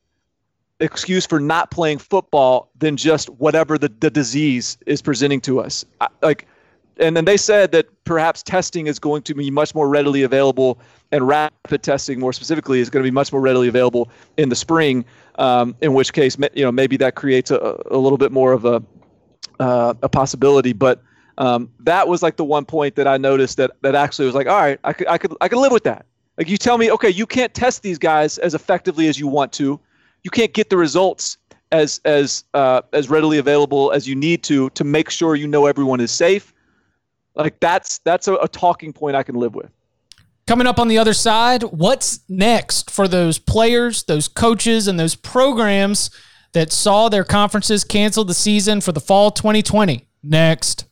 [0.81, 5.85] excuse for not playing football than just whatever the, the disease is presenting to us.
[5.99, 6.47] I, like,
[6.99, 10.79] and then they said that perhaps testing is going to be much more readily available,
[11.11, 14.55] and rapid testing, more specifically, is going to be much more readily available in the
[14.55, 15.05] spring.
[15.35, 18.65] Um, in which case, you know, maybe that creates a, a little bit more of
[18.65, 18.83] a
[19.59, 20.73] uh, a possibility.
[20.73, 21.01] But
[21.37, 24.47] um, that was like the one point that I noticed that that actually was like,
[24.47, 26.05] all right, I could I could I could live with that.
[26.37, 29.51] Like you tell me, okay, you can't test these guys as effectively as you want
[29.53, 29.79] to.
[30.23, 31.37] You can't get the results
[31.71, 35.65] as as uh, as readily available as you need to to make sure you know
[35.65, 36.53] everyone is safe.
[37.39, 39.71] Like that's that's a, a talking point I can live with.
[40.45, 45.15] Coming up on the other side, what's next for those players, those coaches, and those
[45.15, 46.09] programs
[46.53, 50.07] that saw their conferences cancel the season for the fall 2020?
[50.21, 50.85] Next.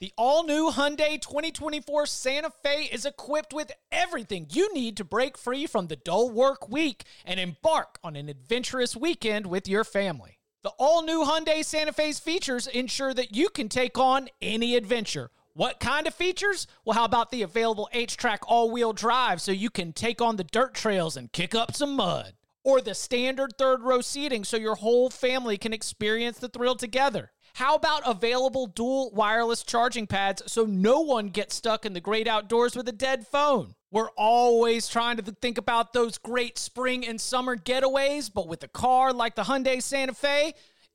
[0.00, 5.38] The all new Hyundai 2024 Santa Fe is equipped with everything you need to break
[5.38, 10.38] free from the dull work week and embark on an adventurous weekend with your family.
[10.62, 15.30] The all new Hyundai Santa Fe's features ensure that you can take on any adventure.
[15.56, 16.66] What kind of features?
[16.84, 20.42] Well, how about the available HTRAC all wheel drive so you can take on the
[20.42, 22.32] dirt trails and kick up some mud?
[22.64, 27.30] Or the standard third row seating so your whole family can experience the thrill together?
[27.54, 32.26] How about available dual wireless charging pads so no one gets stuck in the great
[32.26, 33.76] outdoors with a dead phone?
[33.92, 38.68] We're always trying to think about those great spring and summer getaways, but with a
[38.68, 40.54] car like the Hyundai Santa Fe,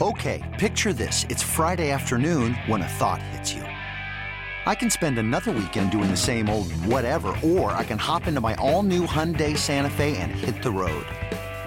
[0.00, 1.24] Okay, picture this.
[1.28, 3.62] It's Friday afternoon when a thought hits you.
[4.64, 8.40] I can spend another weekend doing the same old whatever, or I can hop into
[8.40, 11.04] my all new Hyundai Santa Fe and hit the road.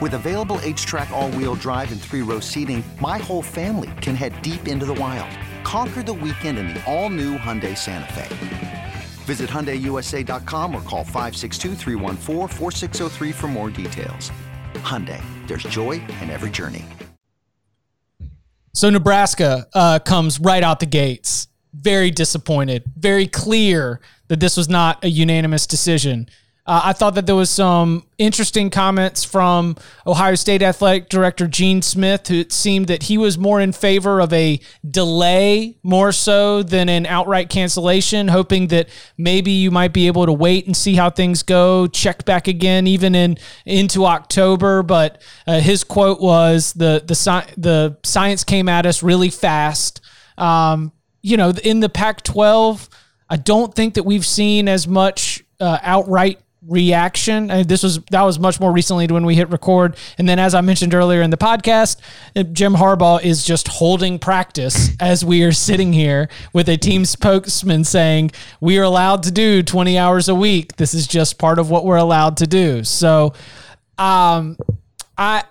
[0.01, 4.41] With available HTRAC, all wheel drive, and three row seating, my whole family can head
[4.41, 5.29] deep into the wild.
[5.63, 8.93] Conquer the weekend in the all new Hyundai Santa Fe.
[9.25, 14.31] Visit HyundaiUSA.com or call 562-314-4603 for more details.
[14.75, 16.85] Hyundai, there's joy in every journey.
[18.73, 21.47] So Nebraska uh, comes right out the gates,
[21.79, 26.27] very disappointed, very clear that this was not a unanimous decision.
[26.67, 29.75] Uh, I thought that there was some interesting comments from
[30.07, 34.19] Ohio State athletic director Gene Smith, who it seemed that he was more in favor
[34.19, 34.59] of a
[34.89, 40.33] delay more so than an outright cancellation, hoping that maybe you might be able to
[40.33, 44.81] wait and see how things go, check back again even in into October.
[44.81, 50.01] But uh, his quote was the the sci- the science came at us really fast.
[50.35, 50.91] Um,
[51.25, 52.87] you know, in the Pac-12,
[53.27, 57.49] I don't think that we've seen as much uh, outright reaction.
[57.49, 59.97] And this was that was much more recently when we hit record.
[60.19, 61.97] And then, as I mentioned earlier in the podcast,
[62.35, 67.05] uh, Jim Harbaugh is just holding practice as we are sitting here with a team
[67.05, 68.29] spokesman saying
[68.61, 70.75] we are allowed to do 20 hours a week.
[70.75, 72.83] This is just part of what we're allowed to do.
[72.83, 73.33] So,
[73.97, 74.57] um,
[75.17, 75.43] I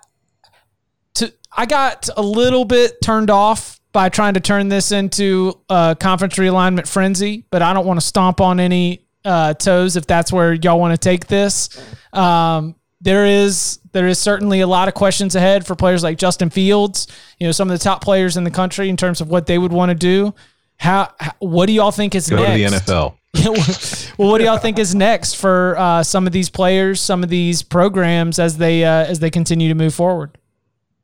[1.15, 5.97] to I got a little bit turned off by trying to turn this into a
[5.99, 10.33] conference realignment frenzy, but I don't want to stomp on any uh, toes if that's
[10.33, 11.81] where y'all want to take this.
[12.13, 16.51] Um, there is there is certainly a lot of questions ahead for players like Justin
[16.51, 17.07] Fields.
[17.39, 19.59] You know, some of the top players in the country in terms of what they
[19.59, 20.35] would want to do.
[20.77, 22.75] How, how what do y'all think is Go next?
[22.75, 23.15] to the NFL.
[24.19, 27.29] well, what do y'all think is next for uh, some of these players, some of
[27.29, 30.37] these programs as they uh, as they continue to move forward?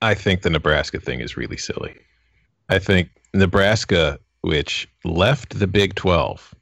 [0.03, 1.94] I think the Nebraska thing is really silly.
[2.70, 6.54] I think Nebraska, which left the Big 12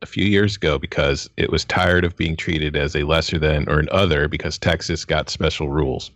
[0.00, 3.68] a few years ago because it was tired of being treated as a lesser than
[3.68, 6.12] or an other because Texas got special rules,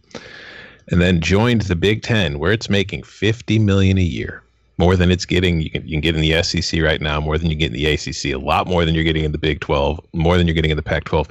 [0.93, 4.43] and then joined the Big 10 where it's making 50 million a year.
[4.79, 7.37] More than it's getting, you can, you can get in the SEC right now, more
[7.37, 9.61] than you get in the ACC, a lot more than you're getting in the Big
[9.61, 11.29] 12, more than you're getting in the Pac 12.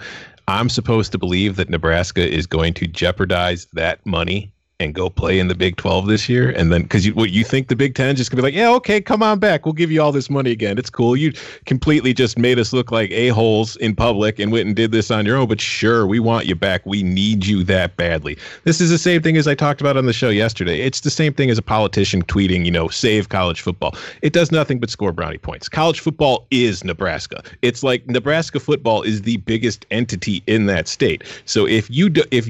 [0.50, 5.40] I'm supposed to believe that Nebraska is going to jeopardize that money and go play
[5.40, 6.52] in the Big 12 this year?
[6.52, 8.54] And then, because you, what you think the Big 10 is just gonna be like,
[8.54, 9.66] yeah, okay, come on back.
[9.66, 10.78] We'll give you all this money again.
[10.78, 11.18] It's cool.
[11.18, 11.34] You
[11.66, 15.26] completely just made us look like a-holes in public and went and did this on
[15.26, 15.48] your own.
[15.48, 16.86] But sure, we want you back.
[16.86, 18.38] We need you that badly.
[18.64, 20.80] This is the same thing as I talked about on the show yesterday.
[20.80, 23.96] It's the same thing as a politician tweeting, you know, save college football.
[24.22, 25.68] It does nothing but score brownie points.
[25.68, 27.44] College football is Nebraska.
[27.62, 31.24] It's like Nebraska football is the biggest entity in that state.
[31.44, 32.48] So if you do, if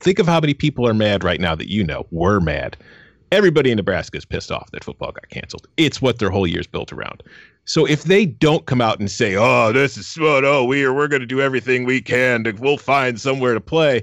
[0.00, 2.76] think of how many people are mad right now that you know were mad.
[3.30, 5.66] Everybody in Nebraska is pissed off that football got canceled.
[5.76, 7.22] It's what their whole year's built around.
[7.64, 10.06] So if they don't come out and say, "Oh, this is
[10.44, 13.60] oh we are we're going to do everything we can to we'll find somewhere to
[13.60, 14.02] play,"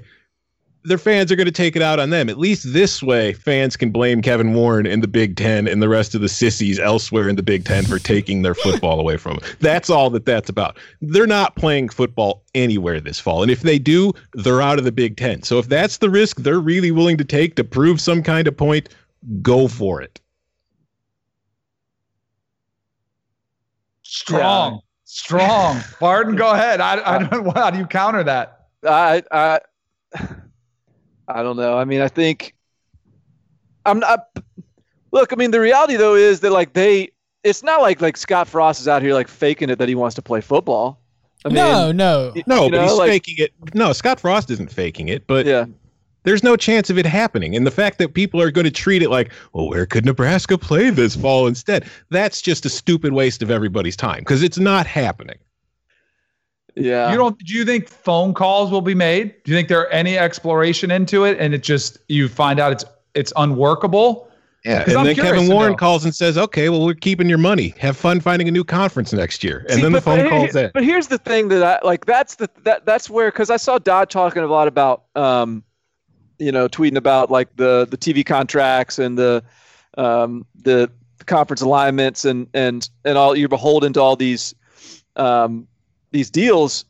[0.84, 2.28] their fans are going to take it out on them.
[2.28, 5.88] At least this way, fans can blame Kevin Warren in the Big Ten and the
[5.88, 9.36] rest of the sissies elsewhere in the Big Ten for taking their football away from
[9.36, 9.50] them.
[9.60, 10.78] That's all that that's about.
[11.02, 13.42] They're not playing football anywhere this fall.
[13.42, 15.42] And if they do, they're out of the Big Ten.
[15.42, 18.56] So if that's the risk they're really willing to take to prove some kind of
[18.56, 18.88] point,
[19.42, 20.20] go for it.
[24.02, 25.80] Strong, strong.
[26.00, 26.80] Barton, go ahead.
[26.80, 27.52] I, I uh, don't know.
[27.54, 28.66] How do you counter that?
[28.82, 29.60] I I
[31.34, 31.76] I don't know.
[31.78, 32.54] I mean, I think
[33.86, 34.26] I'm not.
[35.12, 37.10] Look, I mean, the reality though is that like they,
[37.44, 40.14] it's not like like Scott Frost is out here like faking it that he wants
[40.16, 41.00] to play football.
[41.44, 42.32] I mean, no, no.
[42.36, 43.52] y- No, but know, he's like- faking it.
[43.74, 45.64] No, Scott Frost isn't faking it, but Yeah,
[46.24, 47.56] there's no chance of it happening.
[47.56, 50.58] And the fact that people are going to treat it like, well, where could Nebraska
[50.58, 51.86] play this fall instead?
[52.10, 55.38] That's just a stupid waste of everybody's time because it's not happening.
[56.76, 57.10] Yeah.
[57.10, 57.38] You don't?
[57.38, 59.34] Do you think phone calls will be made?
[59.44, 62.72] Do you think there are any exploration into it, and it just you find out
[62.72, 64.28] it's it's unworkable?
[64.64, 64.82] Yeah.
[64.82, 67.74] and I'm then Kevin Warren calls and says, "Okay, well, we're keeping your money.
[67.78, 70.42] Have fun finding a new conference next year." And See, then the phone but calls
[70.52, 70.72] here- that.
[70.74, 72.04] But here's the thing that I like.
[72.04, 75.64] That's the that that's where because I saw Dodd talking a lot about um,
[76.38, 79.42] you know, tweeting about like the the TV contracts and the
[79.96, 80.90] um the
[81.26, 84.54] conference alignments and and and all you're beholden to all these
[85.16, 85.66] um
[86.10, 86.84] these deals.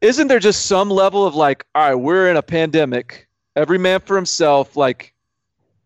[0.00, 3.26] Isn't there just some level of like, all right, we're in a pandemic,
[3.56, 5.14] every man for himself, like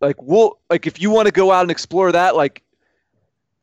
[0.01, 2.63] like we'll like if you want to go out and explore that, like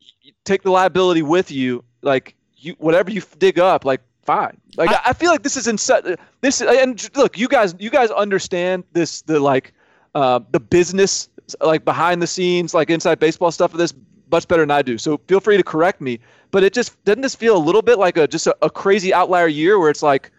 [0.00, 4.90] y- take the liability with you like you whatever you dig up like fine like
[4.90, 6.04] i, I feel like this is in such
[6.40, 9.74] this and look you guys you guys understand this the like
[10.14, 11.28] uh the business
[11.60, 13.92] like behind the scenes like inside baseball stuff of this
[14.30, 16.18] much better than i do so feel free to correct me
[16.50, 19.12] but it just doesn't this feel a little bit like a just a, a crazy
[19.12, 20.30] outlier year where it's like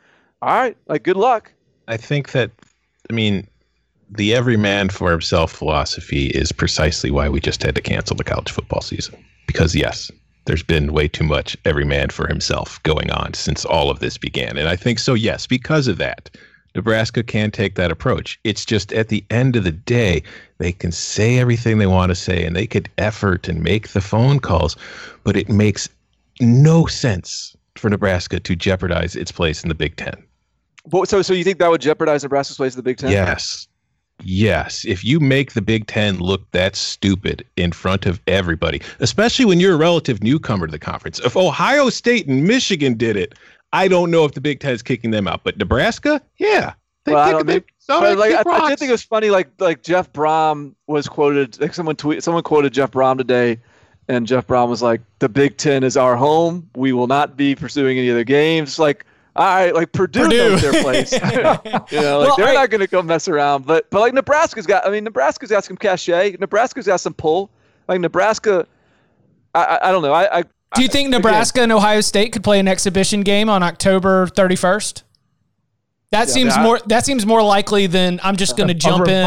[0.42, 1.52] all right like good luck
[1.88, 2.52] I think that,
[3.10, 3.48] I mean,
[4.10, 8.24] the every man for himself philosophy is precisely why we just had to cancel the
[8.24, 9.24] college football season.
[9.48, 10.12] Because, yes,
[10.46, 14.18] there's been way too much every man for himself going on since all of this
[14.18, 14.58] began.
[14.58, 16.30] And I think so, yes, because of that,
[16.76, 18.40] Nebraska can take that approach.
[18.44, 20.24] It's just at the end of the day,
[20.60, 24.02] they can say everything they want to say and they could effort and make the
[24.02, 24.76] phone calls,
[25.24, 25.88] but it makes
[26.40, 30.16] no sense for Nebraska to jeopardize its place in the Big Ten.
[30.88, 33.68] but, so so you think that would jeopardize nebraska's place in the big ten Yes.
[34.24, 34.84] Yes.
[34.86, 39.60] If you make the Big Ten look that stupid in front of everybody, especially when
[39.60, 43.36] you're a relative newcomer to the conference, if Ohio State and Michigan did it,
[43.74, 45.42] I don't know if the Big Ten is kicking them out.
[45.44, 46.74] But Nebraska, yeah.
[47.04, 49.30] They Well, kick they- so But like, I, I did think it was funny.
[49.30, 51.60] Like like Jeff Brohm was quoted.
[51.60, 53.60] Like someone tweet someone quoted Jeff Brohm today,
[54.08, 56.70] and Jeff Brohm was like, "The Big Ten is our home.
[56.76, 60.38] We will not be pursuing any other games." Like all right, like Purdue, Purdue.
[60.50, 61.12] knows their place.
[61.14, 63.66] you know, like Well, they're I- not going to go mess around.
[63.66, 64.86] But but like Nebraska's got.
[64.86, 66.38] I mean, Nebraska's got some cachet.
[66.40, 67.50] Nebraska's got some pull.
[67.88, 68.68] Like Nebraska,
[69.56, 70.14] I I, I don't know.
[70.14, 70.44] I, I
[70.76, 75.04] Do you think Nebraska and Ohio State could play an exhibition game on October 31st?
[76.12, 79.12] That seems that- more that seems more likely than I'm just going to jump a
[79.12, 79.26] in.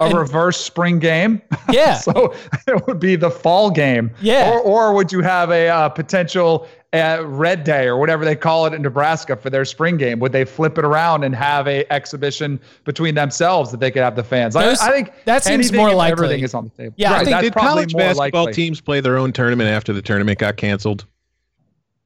[0.00, 1.42] a and- reverse spring game.
[1.72, 1.94] Yeah.
[1.94, 2.34] so
[2.66, 4.10] it would be the fall game.
[4.20, 4.50] Yeah.
[4.50, 8.66] Or, or would you have a uh, potential uh, red day or whatever they call
[8.66, 10.18] it in Nebraska for their spring game?
[10.18, 14.16] Would they flip it around and have a exhibition between themselves that they could have
[14.16, 14.56] the fans?
[14.56, 16.12] I- Those- I, think that seems more likely.
[16.24, 16.94] Everything is on the table.
[16.98, 18.52] Yeah, I think- that's Did probably college more basketball likely.
[18.54, 21.06] teams play their own tournament after the tournament got canceled?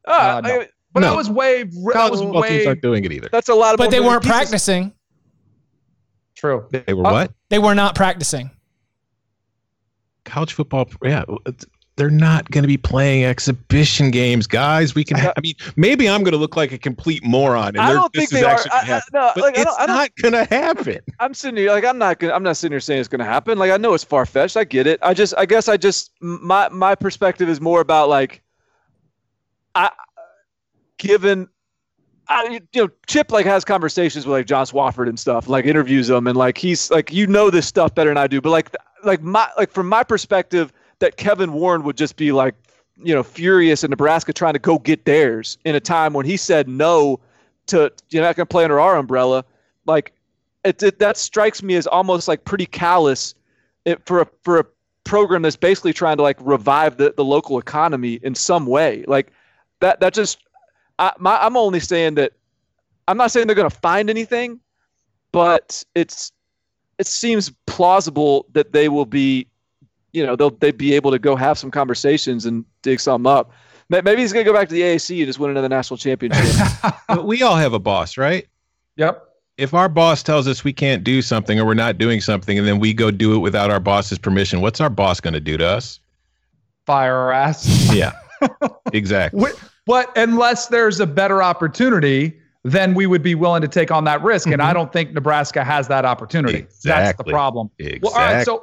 [0.07, 0.61] uh, Uh, no.
[0.61, 1.11] I- But No.
[1.11, 1.65] that was way.
[1.65, 3.29] That College was football teams way aren't doing it either.
[3.31, 3.79] that's a lot of.
[3.79, 4.33] But they weren't pieces.
[4.35, 4.93] practicing.
[6.35, 6.67] true.
[6.71, 7.33] They were Uh, what?
[7.51, 8.51] They were not practicing.
[10.25, 10.89] College football.
[11.03, 11.25] Yeah,
[11.97, 14.95] they're not going to be playing exhibition games, guys.
[14.95, 15.17] We can.
[15.19, 18.13] Ha- I mean, maybe I'm going to look like a complete moron, and I don't
[18.13, 18.55] this think is they are.
[18.55, 20.99] actually I, gonna I, no, But like, it's don't, I don't, not going to happen.
[21.21, 23.59] I'm sitting here like I'm not gonna I'm not sitting here saying it's gonna happen.
[23.59, 24.57] Like I know it's far fetched.
[24.57, 24.99] I get it.
[25.03, 28.43] I just I guess I just my my perspective is more about like
[29.75, 29.91] I
[30.99, 31.49] given
[32.29, 36.09] I you know Chip like has conversations with like John Swofford and stuff, like interviews
[36.09, 38.41] them and like he's like you know this stuff better than I do.
[38.41, 38.75] But like
[39.05, 42.55] like my like from my perspective that Kevin Warren would just be like
[42.97, 46.37] you know furious in Nebraska trying to go get theirs in a time when he
[46.37, 47.21] said no
[47.67, 49.45] to you're not gonna play under our umbrella.
[49.85, 50.13] Like
[50.65, 53.35] it, it that strikes me as almost like pretty callous
[53.85, 54.65] it, for a for a
[55.05, 59.05] program that's basically trying to like revive the, the local economy in some way.
[59.07, 59.33] Like
[59.81, 60.39] that that just
[60.99, 62.33] I, my, I'm only saying that
[63.09, 64.61] I'm not saying they're going to find anything,
[65.33, 66.33] but it's
[66.99, 69.47] it seems plausible that they will be,
[70.13, 73.53] you know, they'll they be able to go have some conversations and dig something up.
[73.89, 76.45] Maybe he's going to go back to the AAC and just win another national championship.
[77.09, 78.49] But we all have a boss, right?
[78.97, 79.23] Yep.
[79.59, 82.67] If our boss tells us we can't do something or we're not doing something, and
[82.67, 85.57] then we go do it without our boss's permission, what's our boss going to do
[85.57, 86.01] to us?
[86.85, 87.95] Fire our ass.
[87.95, 88.13] Yeah,
[88.93, 89.53] exactly.
[89.53, 89.55] Wh-
[89.87, 94.20] But unless there's a better opportunity, then we would be willing to take on that
[94.22, 94.49] risk.
[94.49, 94.74] And I mm-hmm.
[94.74, 96.66] don't think Nebraska has that opportunity.
[96.82, 97.70] That's the problem.
[97.78, 98.01] Exactly.
[98.03, 98.45] Well, all right.
[98.45, 98.57] So,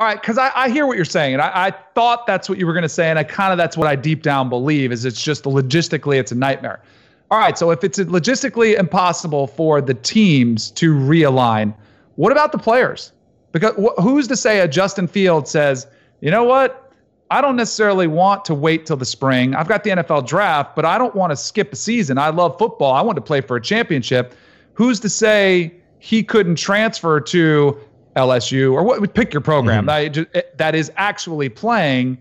[0.00, 0.20] all right.
[0.20, 1.34] Because I, I hear what you're saying.
[1.34, 3.08] And I, I thought that's what you were going to say.
[3.08, 6.32] And I kind of, that's what I deep down believe is it's just logistically, it's
[6.32, 6.82] a nightmare.
[7.30, 7.56] All right.
[7.56, 11.72] So if it's logistically impossible for the teams to realign,
[12.16, 13.12] what about the players?
[13.52, 15.86] Because wh- who's to say a Justin Field says,
[16.20, 16.83] you know what?
[17.30, 19.54] I don't necessarily want to wait till the spring.
[19.54, 22.18] I've got the NFL draft, but I don't want to skip a season.
[22.18, 22.92] I love football.
[22.92, 24.34] I want to play for a championship.
[24.74, 27.78] Who's to say he couldn't transfer to
[28.16, 29.14] LSU or what?
[29.14, 30.22] Pick your program mm-hmm.
[30.32, 32.18] that, that is actually playing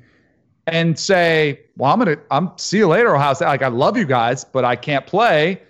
[0.67, 3.47] and say, "Well, I'm gonna, I'm see you later, Ohio State.
[3.47, 5.61] Like I love you guys, but I can't play."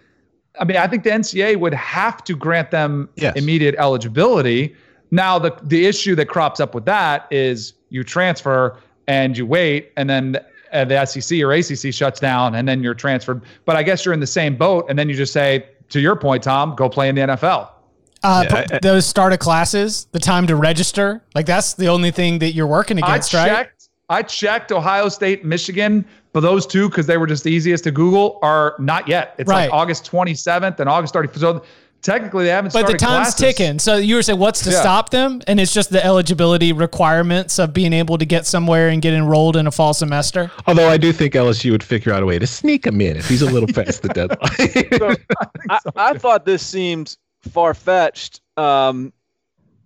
[0.60, 3.36] I mean, I think the NCAA would have to grant them Yes.
[3.36, 4.76] immediate eligibility.
[5.12, 8.78] Now, the the issue that crops up with that is you transfer
[9.08, 10.38] and you wait, and then
[10.72, 13.42] uh, the SEC or ACC shuts down, and then you're transferred.
[13.66, 16.16] But I guess you're in the same boat, and then you just say, to your
[16.16, 17.70] point, Tom, go play in the NFL.
[18.24, 21.88] Uh, Yeah, p- I- I- those starter classes, the time to register, like that's the
[21.88, 23.48] only thing that you're working I against, right?
[23.50, 23.90] checked.
[24.10, 27.92] I checked Ohio State, Michigan, but those two because they were just the easiest to
[27.92, 29.36] Google are not yet.
[29.38, 29.66] It's Right.
[29.70, 31.38] like August 27th and August 30th.
[31.38, 31.64] So
[32.04, 33.36] technically, they haven't But the time's classes.
[33.36, 33.80] ticking.
[33.80, 34.82] So you were saying, what's to Yeah.
[34.82, 35.42] stop them?
[35.48, 39.56] And it's just the eligibility requirements of being able to get somewhere and get enrolled
[39.56, 40.52] in a fall semester.
[40.68, 43.28] Although I do think LSU would figure out a way to sneak him in if
[43.28, 44.38] he's a little past the deadline.
[45.00, 45.16] So
[45.70, 48.42] I, I thought this seemed far fetched.
[48.58, 49.12] Um,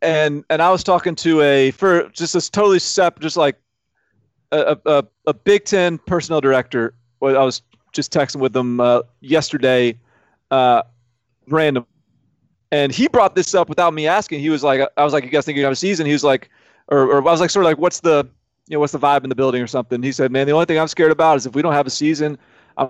[0.02, 3.56] and and I was talking to a for just this totally separate, just like
[4.52, 6.94] a, a, a Big Ten personnel director.
[7.22, 7.62] I was
[7.94, 9.98] just texting with them uh, yesterday,
[10.52, 10.84] uh,
[11.48, 11.86] random,
[12.72, 14.40] and he brought this up without me asking.
[14.40, 16.06] He was like, I was like, you guys think you're gonna have a season?
[16.06, 16.50] He was like,
[16.88, 18.28] or, or I was like, sort of like, what's the
[18.68, 20.04] you know what's the vibe in the building or something?
[20.04, 21.92] He said, man, the only thing I'm scared about is if we don't have a
[21.92, 22.38] season,
[22.78, 22.90] I'm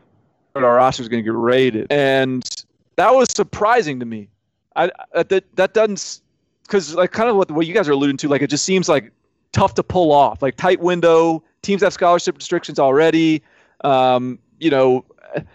[0.55, 2.47] our roster is going to get raided, and
[2.95, 4.30] that was surprising to me.
[4.75, 6.21] I, I that that doesn't
[6.63, 8.89] because like kind of what what you guys are alluding to, like it just seems
[8.89, 9.11] like
[9.51, 11.43] tough to pull off, like tight window.
[11.61, 13.43] Teams have scholarship restrictions already.
[13.84, 15.05] Um, you know,
[15.36, 15.45] it,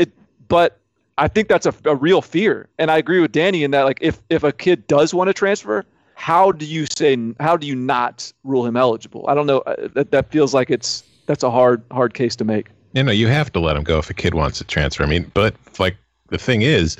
[0.00, 0.12] it.
[0.48, 0.78] But
[1.18, 3.98] I think that's a, a real fear, and I agree with Danny in that like
[4.00, 5.84] if if a kid does want to transfer,
[6.14, 9.24] how do you say how do you not rule him eligible?
[9.28, 9.58] I don't know.
[9.60, 12.68] uh, That that feels like it's that's a hard hard case to make.
[12.94, 15.02] you know, you have to let him go if a kid wants to transfer.
[15.02, 15.96] I mean, but like
[16.28, 16.96] the thing is,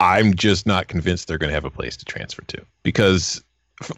[0.00, 3.42] I'm just not convinced they're going to have a place to transfer to because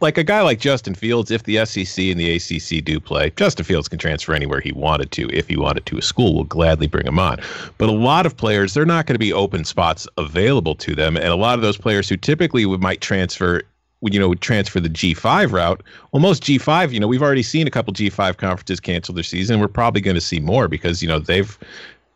[0.01, 3.65] like a guy like Justin Fields, if the SEC and the ACC do play, Justin
[3.65, 5.29] Fields can transfer anywhere he wanted to.
[5.31, 7.39] If he wanted to, a school will gladly bring him on.
[7.79, 11.17] But a lot of players, they're not going to be open spots available to them,
[11.17, 13.63] and a lot of those players who typically would might transfer
[14.11, 15.83] you know, would transfer the G5 route.
[16.11, 19.61] Well, most G5, you know, we've already seen a couple G5 conferences cancel their season.
[19.61, 21.57] We're probably going to see more because, you know, they've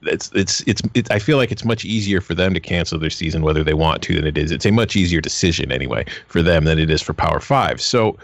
[0.03, 3.11] it's it's it's it, I feel like it's much easier for them to cancel their
[3.11, 4.51] season whether they want to than it is.
[4.51, 7.81] It's a much easier decision anyway for them than it is for Power Five.
[7.81, 8.17] So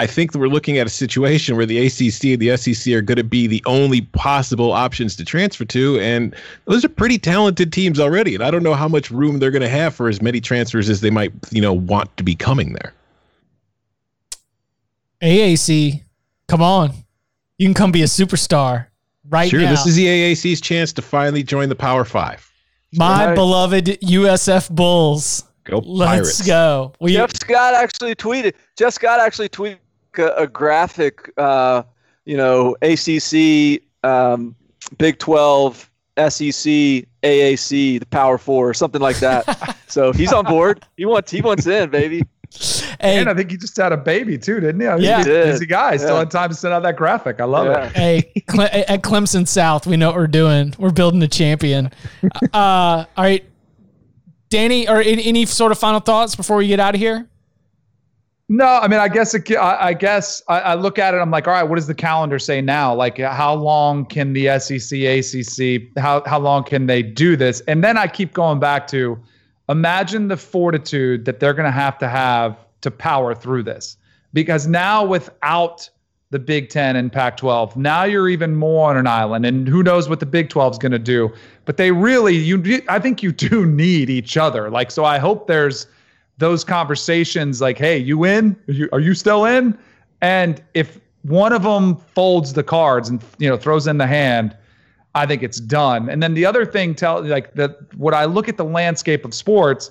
[0.00, 3.02] I think that we're looking at a situation where the ACC and the SEC are
[3.02, 6.34] going to be the only possible options to transfer to, and
[6.66, 8.36] those are pretty talented teams already.
[8.36, 10.88] And I don't know how much room they're going to have for as many transfers
[10.88, 12.94] as they might, you know, want to be coming there.
[15.20, 16.04] AAC,
[16.46, 16.92] come on,
[17.58, 18.86] you can come be a superstar
[19.28, 19.70] right sure, now.
[19.70, 22.50] this is the AAC's chance to finally join the Power Five.
[22.94, 23.34] My Right.
[23.34, 25.44] beloved USF Bulls.
[25.64, 26.94] Go Let's go.
[27.00, 28.54] We Jeff Scott actually tweeted.
[28.76, 29.78] Jeff Scott actually tweeted
[30.16, 31.30] a, a graphic.
[31.36, 31.82] Uh,
[32.24, 34.54] you know, ACC, um,
[34.96, 39.76] Big Twelve, SEC, AAC, the Power Four, or something like that.
[39.88, 40.84] so he's on board.
[40.96, 41.30] He wants.
[41.30, 42.22] He wants in, baby.
[43.00, 44.86] Hey, And I think he just had a baby too, didn't he?
[44.86, 45.18] I mean, Yeah.
[45.18, 45.44] he's a Did.
[45.46, 45.96] busy guy.
[45.96, 46.18] Still Yeah.
[46.20, 47.40] had time to send out that graphic.
[47.40, 47.86] I love Yeah.
[47.86, 47.92] it.
[47.96, 50.74] hey, Cle- at Clemson South, we know what we're doing.
[50.78, 51.90] We're building a champion.
[52.54, 53.44] Uh, all right,
[54.50, 57.26] Danny, or any, any sort of final thoughts before we get out of here?
[58.48, 61.18] No, I mean, I guess it, I, I guess I, I look at it.
[61.18, 62.94] I'm like, all right, what does the calendar say now?
[62.94, 67.60] Like, how long can the SEC, ACC, how how long can they do this?
[67.68, 69.18] And then I keep going back to,
[69.68, 73.96] imagine the fortitude that they're going to have to have to power through this,
[74.32, 75.88] because now without
[76.30, 80.08] the Big Ten and Pac-12, now you're even more on an island, and who knows
[80.08, 81.32] what the Big 12 is going to do?
[81.64, 84.70] But they really, you, I think you do need each other.
[84.70, 85.86] Like, so I hope there's
[86.38, 88.56] those conversations like hey you in?
[88.68, 89.76] Are you, are you still in?
[90.20, 94.56] And if one of them folds the cards and you know throws in the hand
[95.14, 96.08] i think it's done.
[96.08, 99.34] And then the other thing tell like that what i look at the landscape of
[99.34, 99.90] sports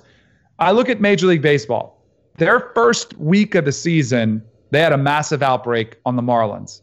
[0.59, 1.96] i look at major league baseball
[2.38, 6.81] their first week of the season they had a massive outbreak on the marlins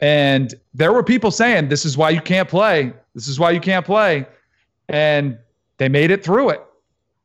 [0.00, 3.60] and there were people saying this is why you can't play this is why you
[3.60, 4.26] can't play
[4.88, 5.38] and
[5.78, 6.62] they made it through it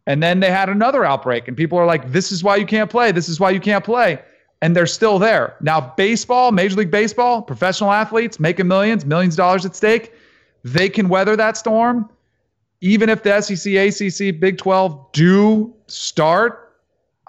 [0.07, 2.89] and then they had another outbreak, and people are like, this is why you can't
[2.89, 3.11] play.
[3.11, 4.19] This is why you can't play.
[4.61, 5.57] And they're still there.
[5.59, 10.13] Now, baseball, Major League Baseball, professional athletes making millions, millions of dollars at stake,
[10.63, 12.09] they can weather that storm.
[12.79, 16.66] Even if the SEC, ACC, Big 12 do start,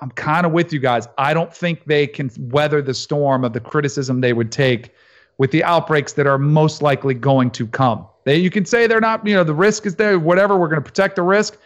[0.01, 1.09] I'm kind of with you guys.
[1.19, 4.95] I don't think they can weather the storm of the criticism they would take
[5.39, 8.07] with the outbreaks that are most likely going to come.
[8.25, 10.83] They, you can say they're not, you know, the risk is there, whatever, we're going
[10.83, 11.57] to protect the risk.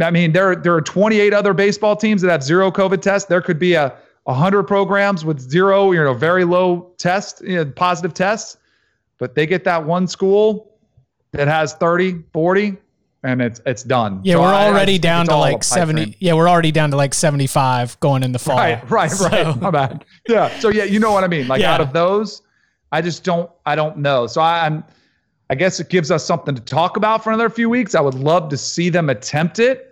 [0.00, 3.28] I mean, there there are 28 other baseball teams that have zero COVID tests.
[3.28, 7.64] There could be a 100 programs with zero, you know, very low test, you know,
[7.64, 8.56] positive tests,
[9.18, 10.78] but they get that one school
[11.32, 12.76] that has 30, 40,
[13.24, 14.20] and it's it's done.
[14.24, 16.04] Yeah, So we're I- I already down to like 70.
[16.04, 16.14] dream.
[16.18, 18.56] Yeah, we're already down to like 75 going in the fall.
[18.56, 19.60] Right, right, So- right.
[19.60, 20.04] My bad.
[20.28, 20.48] Yeah.
[20.60, 21.46] So yeah, you know what I mean.
[21.48, 21.74] Like Yeah.
[21.74, 22.42] out of those,
[22.90, 23.50] I just don't.
[23.66, 24.26] I don't know.
[24.26, 24.84] So I, I'm.
[25.50, 27.94] I guess it gives us something to talk about for another few weeks.
[27.94, 29.88] I would love to see them attempt it.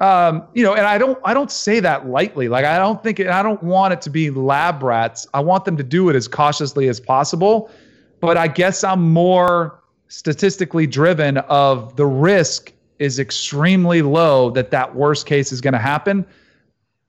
[0.00, 1.18] Um, you know, and I don't.
[1.24, 2.48] I don't say that lightly.
[2.48, 3.20] Like I don't think.
[3.20, 5.26] It, I don't want it to be lab rats.
[5.34, 7.70] I want them to do it as cautiously as possible.
[8.20, 9.80] But I guess I'm more
[10.12, 15.78] statistically driven of the risk is extremely low that that worst case is going to
[15.78, 16.24] happen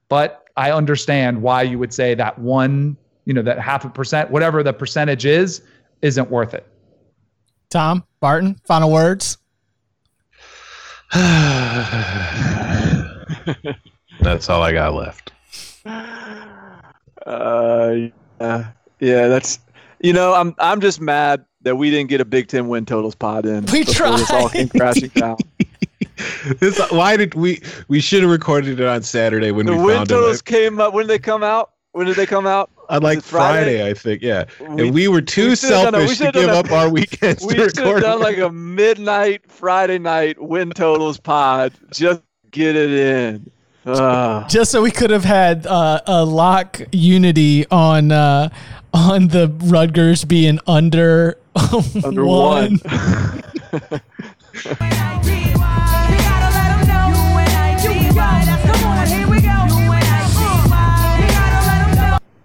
[0.09, 2.95] but I understand why you would say that one,
[3.25, 5.63] you know, that half a percent, whatever the percentage is,
[6.01, 6.67] isn't worth it.
[7.69, 9.39] Tom, Barton, final words.
[14.21, 15.31] That's all I got left.
[17.25, 17.95] Uh,
[18.39, 19.59] yeah, yeah, that's
[20.01, 23.15] you know, I'm I'm just mad that we didn't get a Big Ten win totals
[23.15, 23.65] pod in.
[23.65, 24.51] We before This all tried.
[24.51, 25.37] came crashing down.
[26.59, 27.61] This, why did we?
[27.87, 30.45] We should have recorded it on Saturday when The we win found totals it.
[30.45, 30.93] came up.
[30.93, 31.71] When did they come out?
[31.93, 32.69] When did they come out?
[32.89, 33.77] On like Friday?
[33.79, 33.89] Friday?
[33.89, 34.21] I think.
[34.21, 36.71] Yeah, We- and we were too we should've a- we selfish to give done up
[36.71, 41.73] our weekends We to should have done like a midnight Friday night win totals pod.
[41.91, 43.49] Just get it in.
[43.85, 48.49] Uh, Just so we could have had uh, a lock unity on uh,
[48.93, 51.37] on the Rutgers being under
[52.03, 52.79] under one.
[52.83, 54.01] one.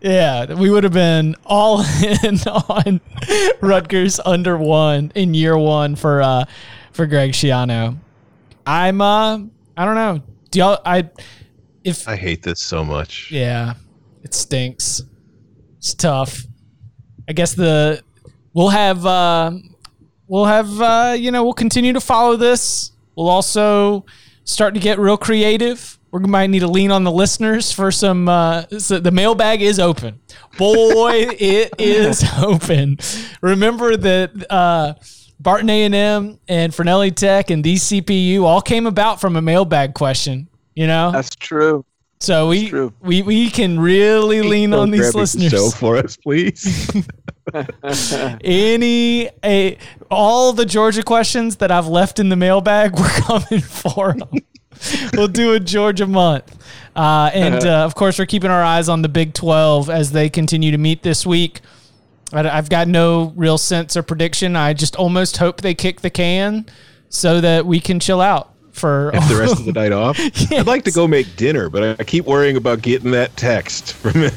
[0.01, 1.81] Yeah, we would have been all
[2.23, 3.01] in on
[3.61, 6.45] Rutgers under one in year one for uh
[6.93, 7.99] for Greg Schiano.
[8.65, 9.39] I'm uh
[9.77, 10.23] I don't know.
[10.53, 11.11] Do y'all I
[11.83, 13.31] if I hate this so much.
[13.33, 13.75] yeah.
[14.23, 15.03] It stinks.
[15.89, 16.45] It's tough.
[17.27, 18.03] I guess the
[18.53, 19.53] we'll have uh,
[20.27, 22.93] we'll have uh, you know we'll continue to follow this.
[23.17, 24.05] We'll also
[24.45, 25.99] start to get real creative.
[26.11, 28.29] We might need to lean on the listeners for some.
[28.29, 30.21] Uh, so the mailbag is open.
[30.59, 32.99] Boy, it is open.
[33.41, 34.93] Remember that uh,
[35.41, 39.95] Barton A and M and Fornelli Tech and DCPU all came about from a mailbag
[39.95, 40.49] question.
[40.75, 41.87] You know, That's true.
[42.21, 45.51] So we, we we can really lean on these listeners.
[45.51, 46.91] Show for us, please.
[48.43, 49.79] any a
[50.11, 54.39] all the Georgia questions that I've left in the mailbag, we're coming for them.
[55.15, 56.57] we'll do a Georgia month,
[56.97, 60.29] uh, and uh, of course, we're keeping our eyes on the Big Twelve as they
[60.29, 61.61] continue to meet this week.
[62.33, 64.57] I- I've got no real sense or prediction.
[64.57, 66.67] I just almost hope they kick the can
[67.09, 70.19] so that we can chill out for the rest of the night off.
[70.53, 74.31] I'd like to go make dinner, but I keep worrying about getting that text from.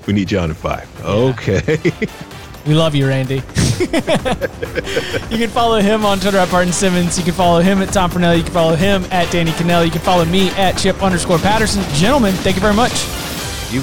[0.06, 0.88] we need you on at five.
[1.04, 1.92] Okay.
[2.66, 3.36] We love you, Randy.
[3.80, 3.88] you
[5.38, 7.16] can follow him on Twitter at Barton Simmons.
[7.18, 8.38] You can follow him at Tom Fornelli.
[8.38, 9.84] You can follow him at Danny Kanell.
[9.84, 11.82] You can follow me at Chip underscore Patterson.
[11.94, 12.92] Gentlemen, thank you very much.
[13.72, 13.82] you.